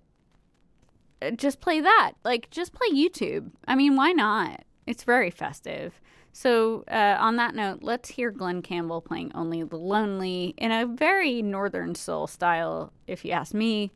just 1.35 1.59
play 1.59 1.81
that. 1.81 2.13
Like, 2.23 2.49
just 2.49 2.73
play 2.73 2.87
YouTube. 2.89 3.51
I 3.67 3.75
mean, 3.75 3.95
why 3.95 4.11
not? 4.11 4.63
It's 4.85 5.03
very 5.03 5.29
festive. 5.31 5.99
So, 6.31 6.83
uh, 6.89 7.17
on 7.19 7.37
that 7.37 7.55
note, 7.55 7.79
let's 7.81 8.09
hear 8.09 8.29
Glen 8.31 8.61
Campbell 8.61 9.01
playing 9.01 9.31
Only 9.33 9.63
the 9.63 9.77
Lonely 9.77 10.53
in 10.57 10.71
a 10.71 10.85
very 10.85 11.41
Northern 11.41 11.95
Soul 11.95 12.27
style, 12.27 12.93
if 13.07 13.25
you 13.25 13.31
ask 13.31 13.53
me. 13.53 13.91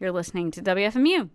You're 0.00 0.12
listening 0.12 0.50
to 0.52 0.62
WFMU. 0.62 1.30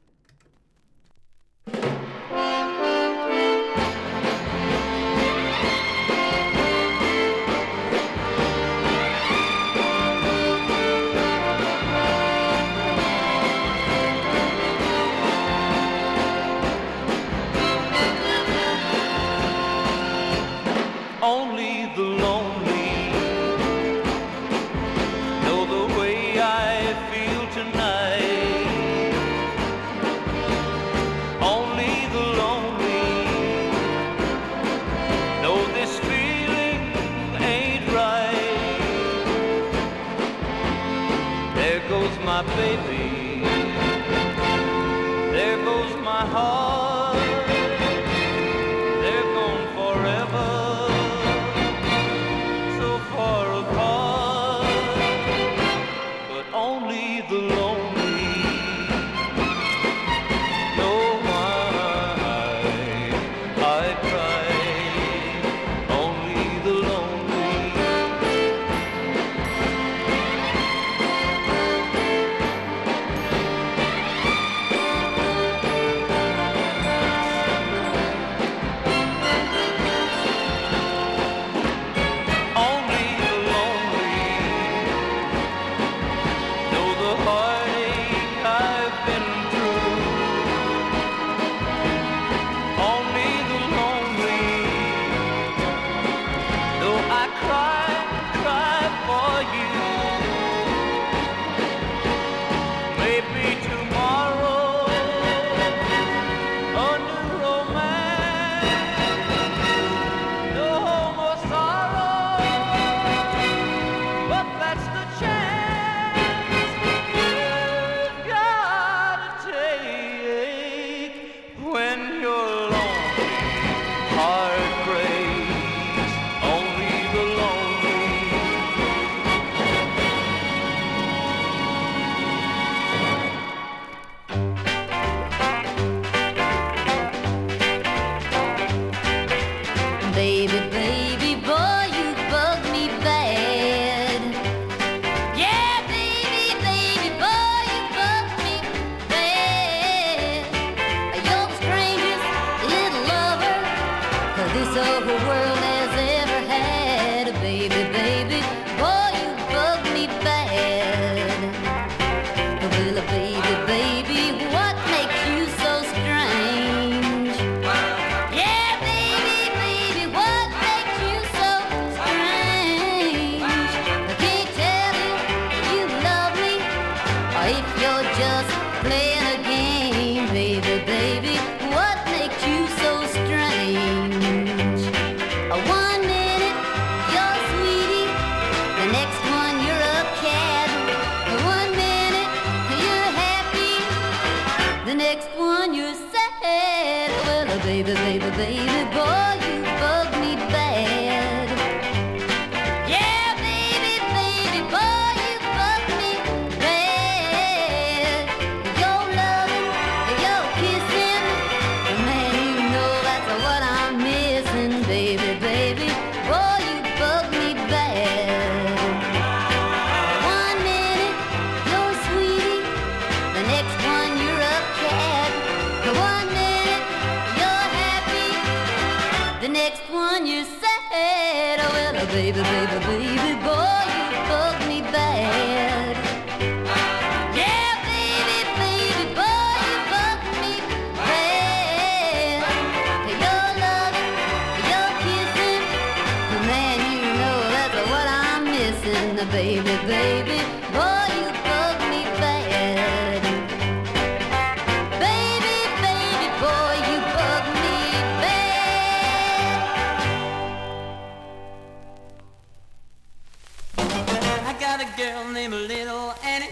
got 264.79 264.93
a 264.93 265.01
girl 265.01 265.27
named 265.33 265.53
Little 265.53 266.13
Annie. 266.23 266.51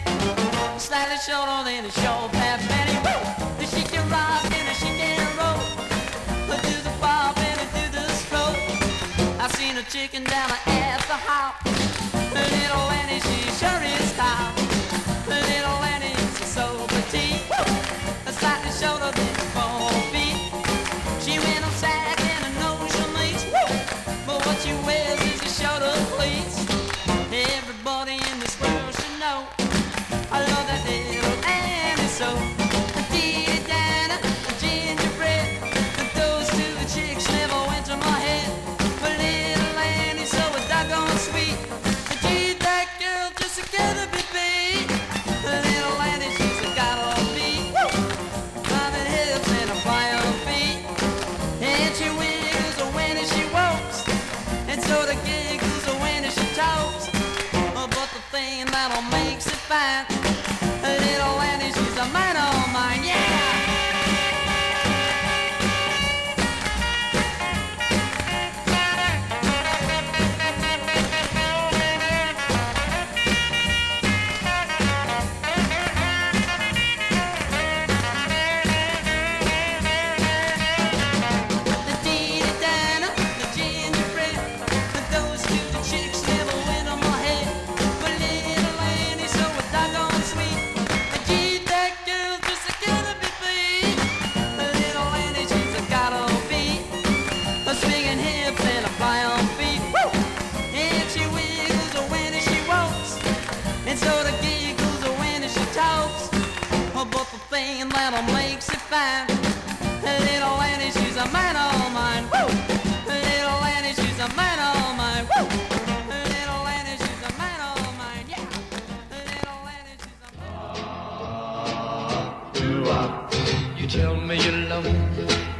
Slightly 0.78 1.16
shorter 1.24 1.64
than 1.64 1.84
a 1.84 1.90
short 1.90 2.32
fat 2.32 2.60
Benny. 2.68 2.96
Woo! 3.04 3.66
She 3.66 3.82
can 3.82 4.08
rock 4.10 4.44
and 4.44 4.76
she 4.76 4.90
can 5.00 5.24
roll. 5.38 5.86
But 6.46 6.62
do 6.62 6.76
the 6.82 6.92
bob 7.00 7.38
and 7.38 7.60
do 7.72 7.84
the 7.96 8.06
stroke. 8.20 8.56
I 9.40 9.48
seen 9.52 9.76
a 9.76 9.82
chicken 9.84 10.24
down 10.24 10.50
at 10.66 11.00
the 11.06 11.16
hop. 11.16 11.64
Little 12.34 12.90
Annie, 13.00 13.20
she 13.20 13.48
sure 13.60 13.82
is 13.96 14.12
hot. 14.16 14.52
Little 15.26 15.80
Annie, 15.94 16.14
she's 16.36 16.52
so 16.52 16.86
petite. 16.88 17.48
Woo! 17.48 18.32
Slightly 18.32 18.72
shorter 18.72 19.10
than 19.16 19.34
four 19.54 19.90
feet. 20.12 20.27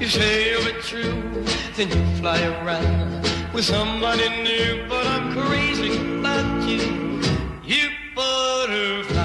You 0.01 0.07
say 0.07 0.51
you're 0.53 0.81
true, 0.81 1.45
then 1.75 1.89
you 1.89 2.17
fly 2.21 2.41
around 2.41 3.21
with 3.53 3.65
somebody 3.65 4.29
new, 4.45 4.87
but 4.89 5.05
I'm 5.05 5.33
crazy 5.33 6.19
about 6.19 6.69
you, 6.69 7.21
you 7.65 7.89
butterfly. 8.15 9.19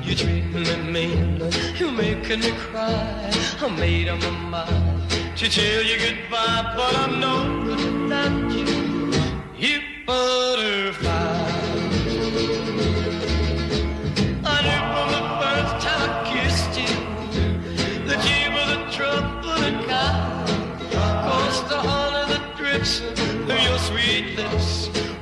You 0.00 0.14
treat 0.14 0.44
me 0.54 0.76
mean, 0.92 1.42
you're 1.76 1.90
making 1.90 2.40
me 2.40 2.52
cry. 2.52 3.30
I 3.60 3.68
made 3.78 4.08
up 4.08 4.20
my 4.20 4.30
mind 4.30 5.10
to 5.36 5.48
tell 5.48 5.82
you 5.82 5.98
goodbye, 5.98 6.72
but 6.76 6.94
I'm 6.94 7.18
no 7.18 7.64
good 7.64 8.02
without 8.02 8.52
you. 8.52 8.79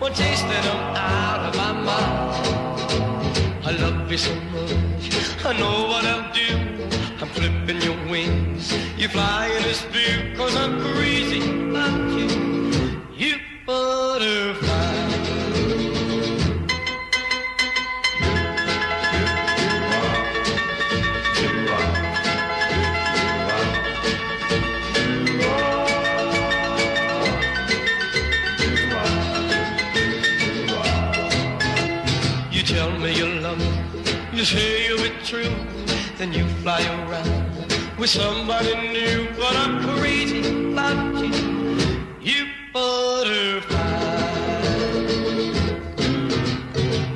were 0.08 0.14
tasting 0.14 0.48
them 0.48 0.76
out 0.96 1.40
of 1.48 1.56
my 1.56 1.72
mouth. 1.72 3.66
I 3.66 3.72
love 3.72 4.10
you 4.10 4.18
so 4.18 4.34
much, 4.52 5.44
I 5.44 5.52
know 5.58 5.88
what 5.88 6.04
I'll 6.04 6.32
do. 6.32 6.50
I'm 7.20 7.28
flipping 7.28 7.82
your 7.82 7.96
wings, 8.08 8.72
you 8.96 9.08
fly 9.08 9.48
in 9.56 9.62
this 9.64 9.82
view, 9.92 10.34
cause 10.36 10.56
I'm 10.56 10.78
green. 10.78 11.07
fly 36.78 37.08
around 37.08 37.98
with 37.98 38.10
somebody 38.10 38.74
new, 38.92 39.28
but 39.36 39.54
I'm 39.56 39.98
crazy 39.98 40.72
about 40.72 41.24
you, 41.24 41.78
you 42.20 42.46
butterfly. 42.72 43.78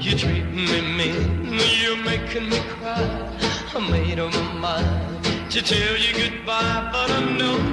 You 0.01 0.17
treat 0.17 0.45
me 0.45 0.81
mean, 0.99 1.59
you're 1.81 1.97
making 1.97 2.49
me 2.51 2.61
cry. 2.75 3.39
I 3.75 3.91
made 3.91 4.19
up 4.19 4.33
my 4.33 4.53
mind 4.55 5.51
to 5.51 5.63
tell 5.63 5.97
you 5.97 6.13
goodbye, 6.15 6.91
but 6.93 7.11
I 7.11 7.21
know. 7.39 7.72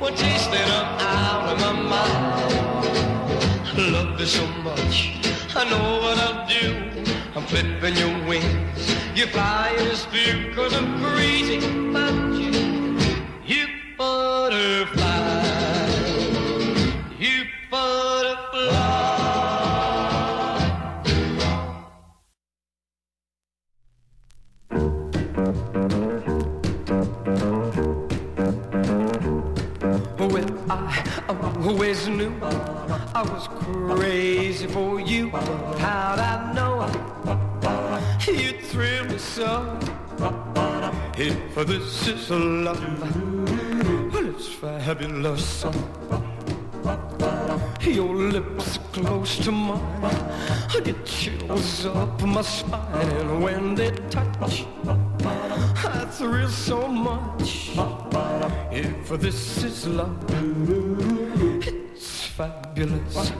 One 0.00 0.14
taste 0.14 0.48
and 0.48 0.72
I'm 0.72 0.98
out 1.00 1.52
of 1.52 1.60
my 1.60 1.72
mind. 1.92 2.72
Love 3.92 4.18
you 4.18 4.24
so 4.24 4.46
much. 4.64 5.18
I 5.54 5.68
know 5.68 6.00
what 6.00 6.16
I'll 6.16 6.48
do. 6.48 6.66
I'm 7.36 7.44
flipping 7.44 7.96
your 7.96 8.26
wings. 8.26 8.96
You 9.14 9.26
fly 9.26 9.76
in 9.78 9.88
a 9.88 9.96
spear 9.96 10.54
cause 10.54 10.72
I'm 10.72 11.02
crazy 11.02 11.58
about 11.90 12.32
you. 12.32 12.98
You 13.44 13.66
butterfly. 13.98 15.09
I 33.14 33.22
was 33.22 33.48
crazy 33.48 34.66
for 34.66 35.00
you. 35.00 35.30
How'd 35.30 36.18
I 36.18 36.52
know 36.54 36.86
you'd 38.26 38.60
thrill 38.62 39.04
me 39.04 39.18
so? 39.18 39.78
If 41.16 41.54
this 41.66 42.08
is 42.08 42.30
love, 42.30 42.80
well, 44.12 44.26
it's 44.28 44.48
fabulous. 44.48 45.64
Your 47.82 48.14
lips 48.14 48.78
close 48.92 49.38
to 49.38 49.50
mine. 49.52 49.80
I 50.04 50.80
get 50.84 51.04
chills 51.04 51.86
up 51.86 52.22
my 52.22 52.42
spine, 52.42 53.10
and 53.20 53.42
when 53.42 53.74
they 53.74 53.90
touch, 54.08 54.66
I 55.84 56.06
thrill 56.10 56.48
so 56.48 56.86
much. 56.88 57.72
If 58.70 59.08
this 59.20 59.64
is 59.64 59.86
love, 59.88 60.16
fabulous. 62.40 63.32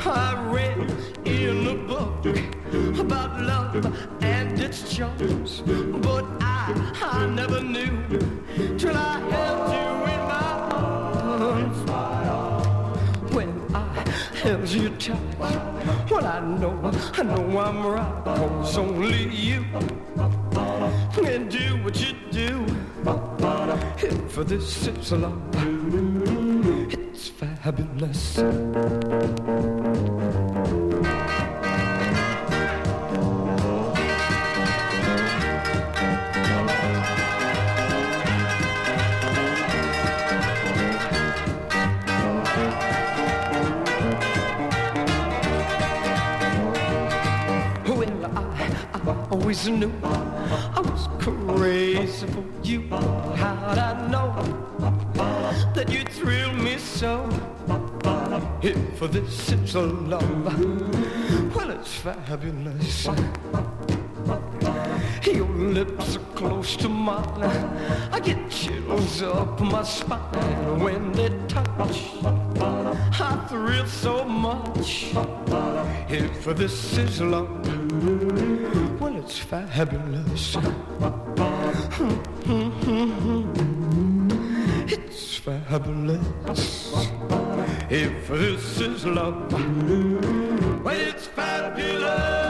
I 0.00 0.48
read 0.50 0.78
in 1.26 1.66
a 1.66 1.74
book 1.74 2.24
about 2.98 3.38
love 3.42 3.74
and 4.22 4.58
its 4.58 4.94
charms, 4.94 5.60
but 6.06 6.24
I, 6.40 6.72
I 7.02 7.26
never 7.26 7.60
knew 7.60 7.92
till 8.78 8.96
I 8.96 9.18
held 9.34 9.64
you 9.76 9.88
in 10.14 10.22
my 10.32 10.52
arms. 11.42 11.80
When 13.34 13.50
I 13.74 13.86
held 14.42 14.68
you 14.68 14.88
tight, 14.96 15.38
well 16.10 16.26
I 16.26 16.40
know, 16.40 16.74
I 17.12 17.22
know 17.24 17.58
I'm 17.58 17.86
right, 17.86 18.24
cause 18.24 18.78
only 18.78 19.28
you 19.28 19.66
can 21.12 21.48
do 21.50 21.76
what 21.84 22.00
you 22.00 22.14
do. 22.30 22.64
If 23.98 24.34
this 24.48 24.86
is 24.86 25.12
love, 25.12 26.41
fabulous. 27.42 28.38
Always 49.30 49.68
knew 49.68 49.92
I 50.02 50.80
was 50.80 51.08
crazy 51.18 52.26
for 52.26 52.44
you. 52.62 52.88
How'd 52.88 53.78
I 53.78 54.08
know 54.08 54.71
so? 57.02 57.28
If 58.62 59.00
this 59.10 59.50
is 59.50 59.74
a 59.74 59.82
love, 59.82 60.44
well, 61.52 61.70
it's 61.70 61.94
fabulous. 61.96 63.08
Your 65.26 65.48
lips 65.48 66.16
are 66.16 66.26
close 66.36 66.76
to 66.76 66.88
mine. 66.88 67.42
I 68.12 68.20
get 68.20 68.48
chills 68.48 69.20
up 69.20 69.58
my 69.60 69.82
spine 69.82 70.78
when 70.78 71.10
they 71.10 71.30
touch. 71.48 71.98
I 73.20 73.46
thrill 73.48 73.86
so 73.86 74.24
much. 74.24 75.10
If 76.08 76.44
for 76.44 76.54
this 76.54 76.96
is 76.98 77.20
love, 77.20 77.50
well, 79.00 79.16
it's 79.16 79.38
fabulous. 79.40 80.56
Fabulous. 85.42 86.94
If 87.90 88.28
this 88.28 88.80
is 88.80 89.04
love, 89.04 89.52
well, 90.84 90.94
it's 90.96 91.26
fabulous. 91.26 92.41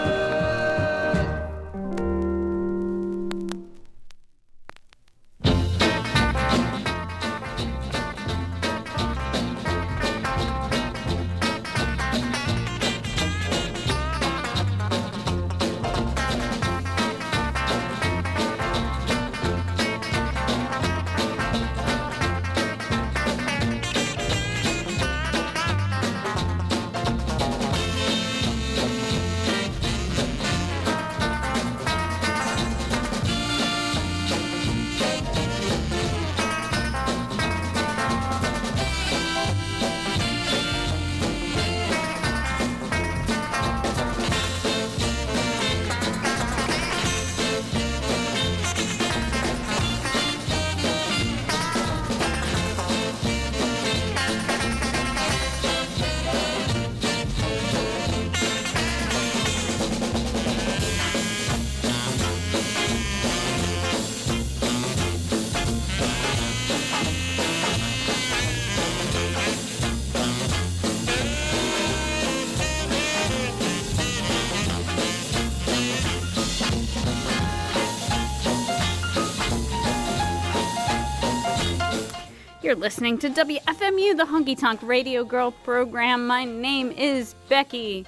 Listening 82.82 83.16
to 83.16 83.30
WFMU, 83.30 84.16
the 84.16 84.24
Honky 84.24 84.58
Tonk 84.58 84.82
Radio 84.82 85.22
Girl 85.22 85.52
program. 85.52 86.26
My 86.26 86.44
name 86.44 86.90
is 86.90 87.36
Becky. 87.48 88.04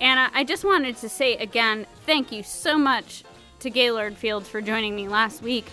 And 0.00 0.18
I- 0.34 0.42
just 0.42 0.64
wanted 0.64 0.96
to 0.96 1.08
say 1.10 1.36
again, 1.36 1.84
thank 2.06 2.32
you 2.32 2.42
so 2.42 2.78
much 2.78 3.24
to 3.58 3.68
Gaylord 3.68 4.16
Fields 4.16 4.48
for 4.48 4.62
joining 4.62 4.96
me 4.96 5.06
last 5.06 5.42
week 5.42 5.66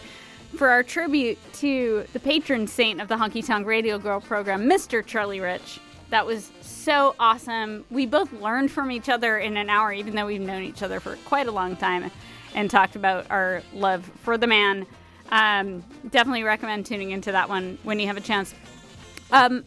for 0.58 0.68
our 0.68 0.84
tribute 0.84 1.38
to 1.54 2.04
the 2.12 2.20
patron 2.20 2.68
saint 2.68 3.00
of 3.00 3.08
the 3.08 3.16
Honky 3.16 3.46
Tonk 3.48 3.66
Radio 3.66 3.98
Girl 3.98 4.20
program, 4.20 4.68
Mr. 4.70 5.06
Charlie 5.06 5.40
Rich. 5.40 5.80
That 6.10 6.26
was 6.26 6.52
so 6.60 7.16
awesome. 7.18 7.86
We 7.90 8.06
both 8.06 8.34
learned 8.34 8.72
from 8.72 8.92
each 8.92 9.08
other 9.08 9.38
in 9.38 9.56
an 9.56 9.70
hour, 9.70 9.94
even 9.94 10.16
though 10.16 10.26
we've 10.26 10.42
known 10.42 10.64
each 10.64 10.84
other 10.84 11.00
for 11.00 11.16
quite 11.24 11.48
a 11.48 11.52
long 11.52 11.78
time, 11.78 12.12
and 12.54 12.70
talked 12.70 12.98
about 12.98 13.26
our 13.30 13.64
love 13.74 14.04
for 14.22 14.38
the 14.38 14.48
man. 14.48 14.86
Um, 15.34 15.84
definitely 16.12 16.44
recommend 16.44 16.86
tuning 16.86 17.10
into 17.10 17.32
that 17.32 17.50
one 17.50 17.80
when 17.82 18.00
you 18.00 18.06
have 18.06 18.18
a 18.18 18.22
chance. 18.22 18.54
Um, 19.32 19.66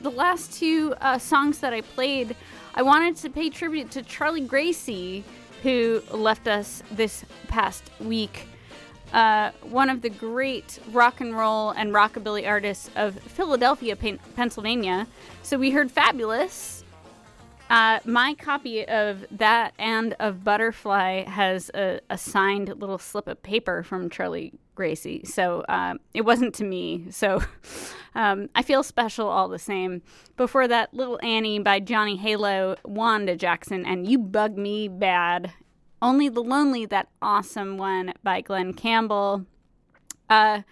the 0.00 0.10
last 0.10 0.54
two 0.54 0.94
uh, 1.02 1.18
songs 1.18 1.58
that 1.58 1.74
I 1.74 1.82
played, 1.82 2.34
I 2.74 2.80
wanted 2.80 3.16
to 3.16 3.28
pay 3.28 3.50
tribute 3.50 3.90
to 3.90 4.02
Charlie 4.02 4.40
Gracie, 4.40 5.22
who 5.62 6.02
left 6.10 6.48
us 6.48 6.82
this 6.90 7.26
past 7.48 7.90
week. 8.00 8.46
Uh, 9.12 9.50
one 9.64 9.90
of 9.90 10.00
the 10.00 10.08
great 10.08 10.78
rock 10.92 11.20
and 11.20 11.36
roll 11.36 11.72
and 11.72 11.92
rockabilly 11.92 12.48
artists 12.48 12.88
of 12.96 13.14
Philadelphia, 13.20 13.94
Pen- 13.94 14.18
Pennsylvania. 14.34 15.06
So 15.42 15.58
we 15.58 15.72
heard 15.72 15.90
Fabulous. 15.90 16.84
Uh, 17.68 17.98
my 18.06 18.32
copy 18.32 18.88
of 18.88 19.26
that 19.30 19.74
and 19.78 20.14
of 20.20 20.42
Butterfly 20.42 21.24
has 21.24 21.70
a, 21.74 22.00
a 22.08 22.16
signed 22.16 22.68
little 22.80 22.98
slip 22.98 23.28
of 23.28 23.42
paper 23.42 23.82
from 23.82 24.08
Charlie 24.08 24.54
So 25.24 25.60
uh, 25.68 25.94
it 26.14 26.22
wasn't 26.22 26.54
to 26.56 26.64
me. 26.64 27.06
So 27.10 27.42
um, 28.14 28.48
I 28.54 28.62
feel 28.62 28.82
special 28.82 29.28
all 29.28 29.48
the 29.48 29.58
same. 29.58 30.02
Before 30.36 30.68
that, 30.68 30.92
Little 30.92 31.18
Annie 31.22 31.58
by 31.58 31.80
Johnny 31.80 32.16
Halo, 32.16 32.76
Wanda 32.84 33.36
Jackson, 33.36 33.86
and 33.86 34.06
You 34.06 34.18
Bug 34.18 34.56
Me 34.56 34.88
Bad. 34.88 35.52
Only 36.00 36.28
the 36.28 36.42
Lonely, 36.42 36.84
that 36.86 37.08
awesome 37.20 37.78
one 37.78 38.12
by 38.22 38.40
Glen 38.40 38.74
Campbell. 38.74 39.46
Uh, 40.28 40.62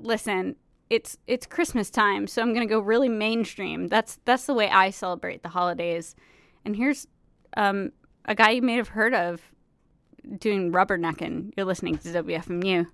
listen, 0.00 0.56
it's 0.88 1.18
it's 1.26 1.46
Christmas 1.46 1.90
time, 1.90 2.26
so 2.26 2.42
I'm 2.42 2.54
gonna 2.54 2.66
go 2.66 2.78
really 2.78 3.08
mainstream. 3.08 3.88
That's 3.88 4.20
that's 4.24 4.46
the 4.46 4.54
way 4.54 4.68
I 4.70 4.90
celebrate 4.90 5.42
the 5.42 5.48
holidays. 5.48 6.14
And 6.64 6.76
here's 6.76 7.06
um, 7.56 7.92
a 8.24 8.34
guy 8.34 8.50
you 8.50 8.62
may 8.62 8.74
have 8.76 8.88
heard 8.88 9.14
of 9.14 9.40
doing 10.38 10.72
rubbernecking. 10.72 11.52
You're 11.56 11.66
listening 11.66 11.98
to 11.98 12.08
WFMU. 12.08 12.86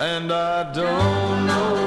And 0.00 0.32
I 0.32 0.72
don't 0.72 1.46
know 1.46 1.83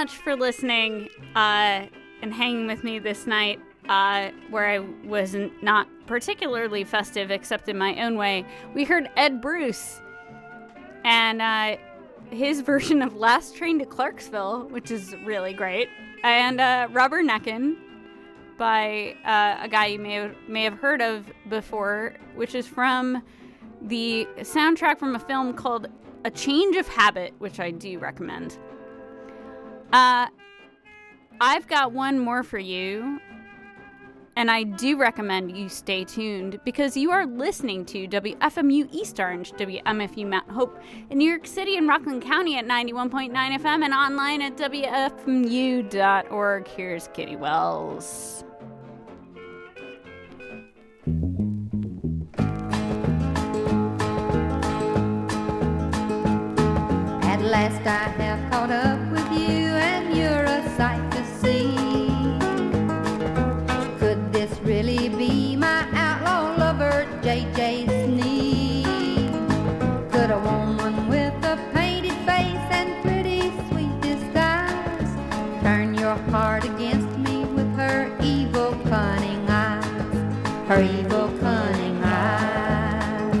much 0.00 0.16
for 0.16 0.34
listening 0.34 1.10
uh, 1.36 1.84
and 2.22 2.32
hanging 2.32 2.66
with 2.66 2.82
me 2.82 2.98
this 2.98 3.26
night, 3.26 3.60
uh, 3.90 4.30
where 4.48 4.66
I 4.66 4.78
was 5.06 5.36
not 5.60 5.88
particularly 6.06 6.84
festive, 6.84 7.30
except 7.30 7.68
in 7.68 7.76
my 7.76 8.02
own 8.02 8.16
way. 8.16 8.46
We 8.72 8.84
heard 8.84 9.10
Ed 9.14 9.42
Bruce 9.42 10.00
and 11.04 11.42
uh, 11.42 11.76
his 12.30 12.60
version 12.72 13.02
of 13.02 13.14
Last 13.14 13.54
Train 13.54 13.78
to 13.78 13.84
Clarksville, 13.84 14.70
which 14.70 14.90
is 14.90 15.14
really 15.22 15.52
great, 15.52 15.90
and 16.24 16.62
uh, 16.62 16.88
Rubber 16.92 17.22
Neckin 17.22 17.76
by 18.56 19.16
uh, 19.26 19.58
a 19.62 19.68
guy 19.68 19.88
you 19.88 19.98
may 19.98 20.14
have, 20.14 20.34
may 20.48 20.64
have 20.64 20.78
heard 20.78 21.02
of 21.02 21.30
before, 21.50 22.14
which 22.36 22.54
is 22.54 22.66
from 22.66 23.22
the 23.82 24.26
soundtrack 24.38 24.98
from 24.98 25.14
a 25.14 25.18
film 25.18 25.52
called 25.52 25.88
A 26.24 26.30
Change 26.30 26.76
of 26.76 26.88
Habit, 26.88 27.34
which 27.36 27.60
I 27.60 27.70
do 27.70 27.98
recommend. 27.98 28.56
Uh, 29.92 30.28
I've 31.40 31.66
got 31.66 31.92
one 31.92 32.18
more 32.18 32.42
for 32.42 32.58
you, 32.58 33.20
and 34.36 34.50
I 34.50 34.62
do 34.62 34.96
recommend 34.98 35.56
you 35.56 35.68
stay 35.68 36.04
tuned 36.04 36.60
because 36.64 36.96
you 36.96 37.10
are 37.10 37.26
listening 37.26 37.84
to 37.86 38.06
WFMU 38.06 38.88
East 38.92 39.18
Orange, 39.18 39.52
WMFU 39.52 40.26
Mount 40.26 40.50
Hope 40.50 40.78
in 41.10 41.18
New 41.18 41.28
York 41.28 41.46
City 41.46 41.76
and 41.76 41.88
Rockland 41.88 42.22
County 42.22 42.56
at 42.56 42.66
91.9 42.66 43.32
FM 43.32 43.84
and 43.84 43.92
online 43.92 44.42
at 44.42 44.56
WFMU.org. 44.56 45.18
Here's 46.68 47.08
Kitty 47.08 47.36
Wells. 47.36 48.44
At 57.22 57.40
last 57.42 57.86
I 57.86 58.08
have 58.22 58.50
caught 58.50 58.70
up 58.70 59.00
with 59.12 59.30
you, 59.32 59.59
you're 60.14 60.44
a 60.44 60.76
sight 60.76 61.10
to 61.12 61.24
see. 61.40 61.74
Could 63.98 64.32
this 64.32 64.58
really 64.60 65.08
be 65.08 65.56
my 65.56 65.86
outlaw 65.92 66.56
lover, 66.56 67.06
JJ 67.22 67.86
Sneed? 67.86 69.32
Could 70.10 70.30
a 70.30 70.38
woman 70.38 71.08
with 71.08 71.34
a 71.44 71.56
painted 71.72 72.18
face 72.26 72.68
and 72.78 73.02
pretty 73.02 73.52
sweet 73.68 74.00
disguise 74.00 75.10
turn 75.62 75.94
your 75.94 76.16
heart 76.32 76.64
against 76.64 77.16
me 77.18 77.44
with 77.54 77.72
her 77.76 78.10
evil, 78.22 78.72
cunning 78.88 79.48
eyes? 79.48 80.68
Her 80.68 80.82
evil, 80.82 81.28
cunning 81.40 82.02
eyes. 82.02 83.34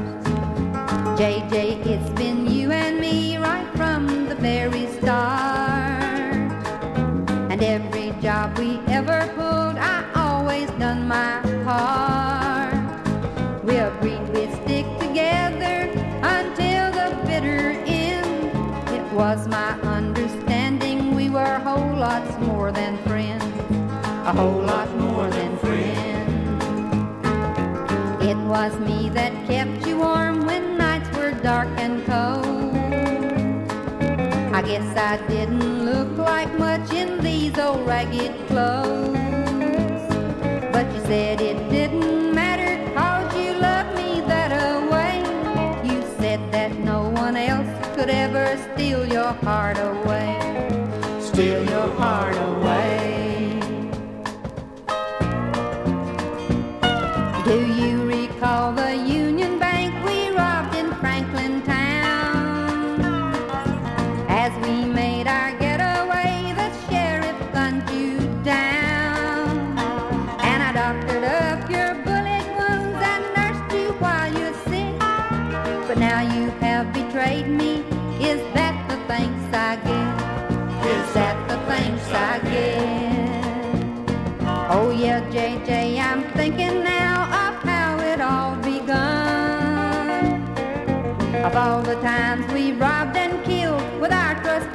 JJ, 1.18 1.86
it's 1.86 2.10
been 2.10 2.50
you 2.50 2.70
and 2.70 3.00
me 3.00 3.36
right 3.38 3.68
from 3.76 4.28
the 4.28 4.36
very 4.36 4.86
start. 4.98 5.49
Every 7.62 8.12
job 8.22 8.58
we 8.58 8.78
ever 8.88 9.30
pulled, 9.36 9.76
I 9.76 10.10
always 10.14 10.70
done 10.78 11.06
my 11.06 11.42
part. 11.62 12.72
We 13.62 13.76
agreed 13.76 14.26
we'd 14.30 14.50
stick 14.64 14.86
together 14.98 15.92
until 16.22 16.90
the 16.90 17.14
bitter 17.26 17.72
end. 17.84 18.46
It 18.88 19.12
was 19.12 19.46
my 19.46 19.72
understanding 19.82 21.14
we 21.14 21.28
were 21.28 21.58
whole 21.58 21.96
lots 21.96 22.34
more 22.38 22.72
than 22.72 22.96
friends. 23.04 23.44
A 24.24 24.32
whole 24.32 24.62
lot 24.62 24.88
more 24.96 25.28
than 25.28 25.58
friends. 25.58 26.64
It 28.24 28.38
was 28.38 28.72
me 28.80 29.10
that 29.10 29.34
kept 29.46 29.86
you 29.86 29.98
warm 29.98 30.46
when 30.46 30.78
nights 30.78 31.14
were 31.14 31.32
dark 31.32 31.68
and 31.76 32.02
cold. 32.06 32.74
I 34.54 34.62
guess 34.62 34.96
I 34.96 35.18
didn't 35.28 35.69
ragged 37.90 38.32
clothes. 38.46 38.89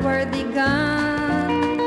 Trustworthy 0.05 0.43
guns. 0.53 1.81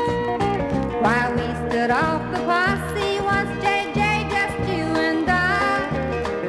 While 1.01 1.31
we 1.35 1.47
stood 1.69 1.89
off 1.89 2.21
the 2.33 2.39
posse 2.39 3.21
was 3.21 3.47
JJ, 3.63 4.29
just 4.29 4.59
you 4.69 4.83
and 5.07 5.29
I. 5.29 5.89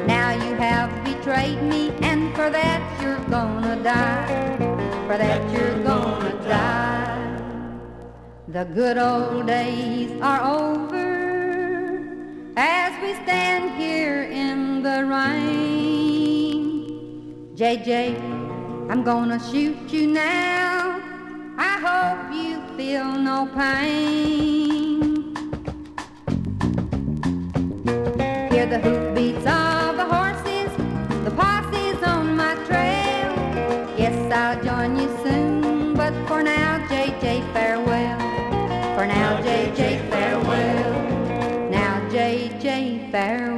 Now 0.05 0.31
you 0.31 0.53
have 0.55 0.91
betrayed 1.05 1.63
me, 1.63 1.91
and 2.01 2.35
for 2.35 2.49
that 2.49 2.81
you're 3.01 3.23
gonna 3.29 3.81
die. 3.81 4.57
For 5.07 5.17
that 5.17 5.49
you're 5.53 5.81
gonna 5.81 6.33
die. 6.43 7.39
The 8.49 8.65
good 8.65 8.97
old 8.97 9.47
days 9.47 10.11
are 10.21 10.41
over 10.43 12.01
as 12.57 12.91
we 13.01 13.13
stand 13.23 13.81
here 13.81 14.23
in 14.23 14.83
the 14.83 15.05
rain. 15.05 16.41
JJ, 17.55 18.17
I'm 18.89 19.03
gonna 19.03 19.39
shoot 19.39 19.89
you 19.89 20.07
now. 20.07 20.90
Hope 21.81 22.31
you 22.31 22.61
feel 22.77 23.11
no 23.11 23.47
pain. 23.55 25.33
Hear 28.51 28.67
the 28.67 28.79
hoofbeats 28.79 29.47
of 29.47 29.97
the 29.97 30.05
horses, 30.05 30.71
the 31.25 31.31
posse's 31.31 32.03
on 32.03 32.37
my 32.37 32.53
trail. 32.67 33.33
Yes, 33.97 34.15
I'll 34.31 34.63
join 34.63 34.95
you 34.95 35.09
soon, 35.23 35.95
but 35.95 36.13
for 36.27 36.43
now, 36.43 36.85
JJ, 36.87 37.51
farewell. 37.51 38.19
For 38.95 39.07
now, 39.07 39.41
JJ, 39.41 40.07
farewell. 40.11 41.71
Now, 41.71 42.07
JJ, 42.11 43.09
farewell. 43.09 43.50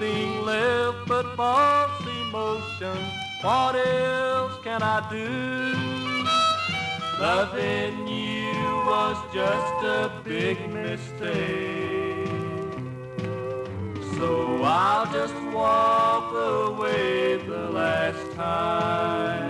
Nothing 0.00 0.44
left 0.46 1.06
but 1.06 1.36
false 1.36 2.06
emotion. 2.06 2.96
What 3.42 3.74
else 3.74 4.58
can 4.64 4.82
I 4.82 5.06
do? 5.10 5.28
Loving 7.20 8.08
you 8.08 8.52
was 8.86 9.16
just 9.34 9.84
a 9.84 10.10
big 10.24 10.58
mistake. 10.72 12.28
So 14.16 14.62
I'll 14.62 15.12
just 15.12 15.34
walk 15.52 16.32
away 16.32 17.36
the 17.46 17.70
last 17.70 18.32
time. 18.32 19.49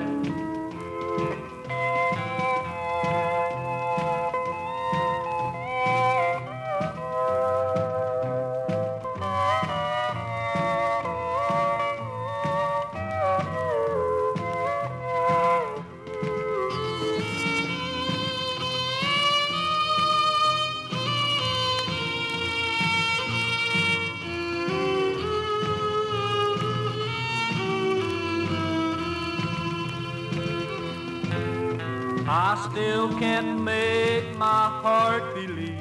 I 32.32 32.54
still 32.70 33.08
can't 33.18 33.60
make 33.60 34.36
my 34.38 34.68
heart 34.84 35.34
believe 35.34 35.80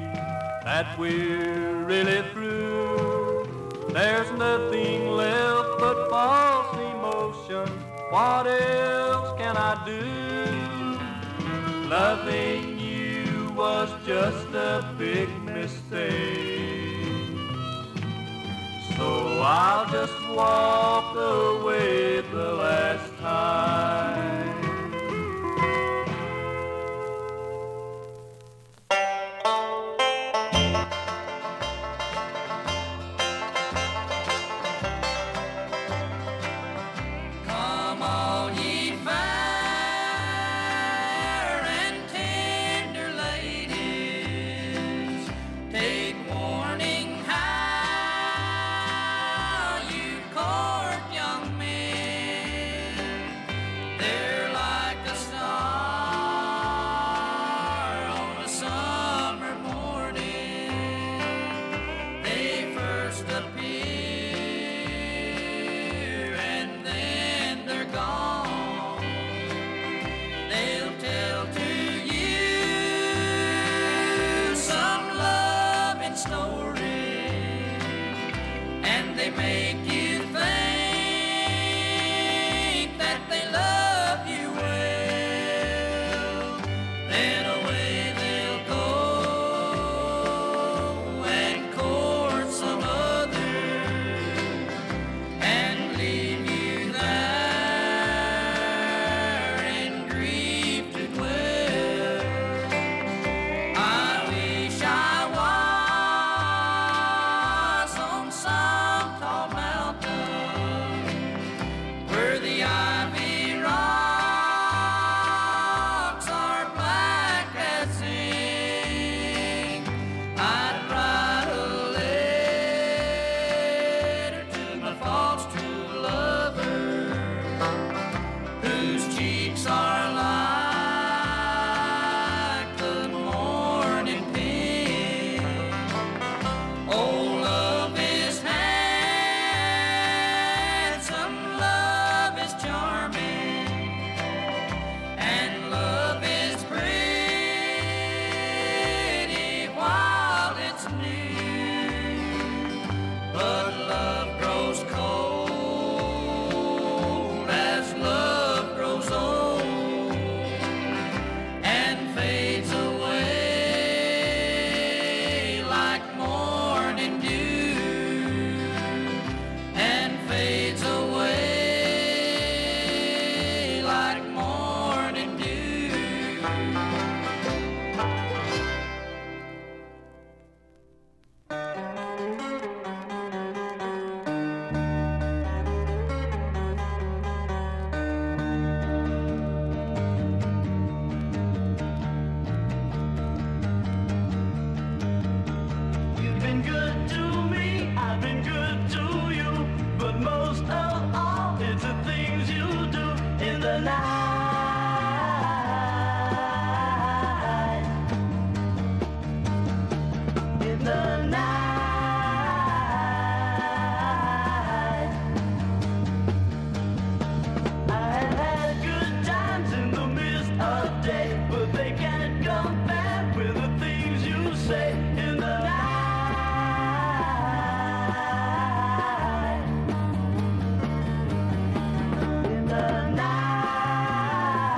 that 0.64 0.98
we're 0.98 1.84
really 1.84 2.22
through. 2.32 3.46
There's 3.90 4.28
nothing 4.32 5.12
left 5.12 5.78
but 5.78 6.10
false 6.10 6.74
emotion. 6.74 7.68
What 8.10 8.48
else 8.48 9.38
can 9.38 9.56
I 9.56 9.80
do? 9.86 10.02
Loving 11.88 12.80
you 12.80 13.52
was 13.52 13.88
just 14.04 14.48
a 14.52 14.92
big 14.98 15.28
mistake. 15.44 16.90
So 18.96 19.40
I'll 19.40 19.88
just 19.92 20.28
walk 20.30 21.14
away 21.14 22.22
the 22.32 22.54
last 22.54 23.09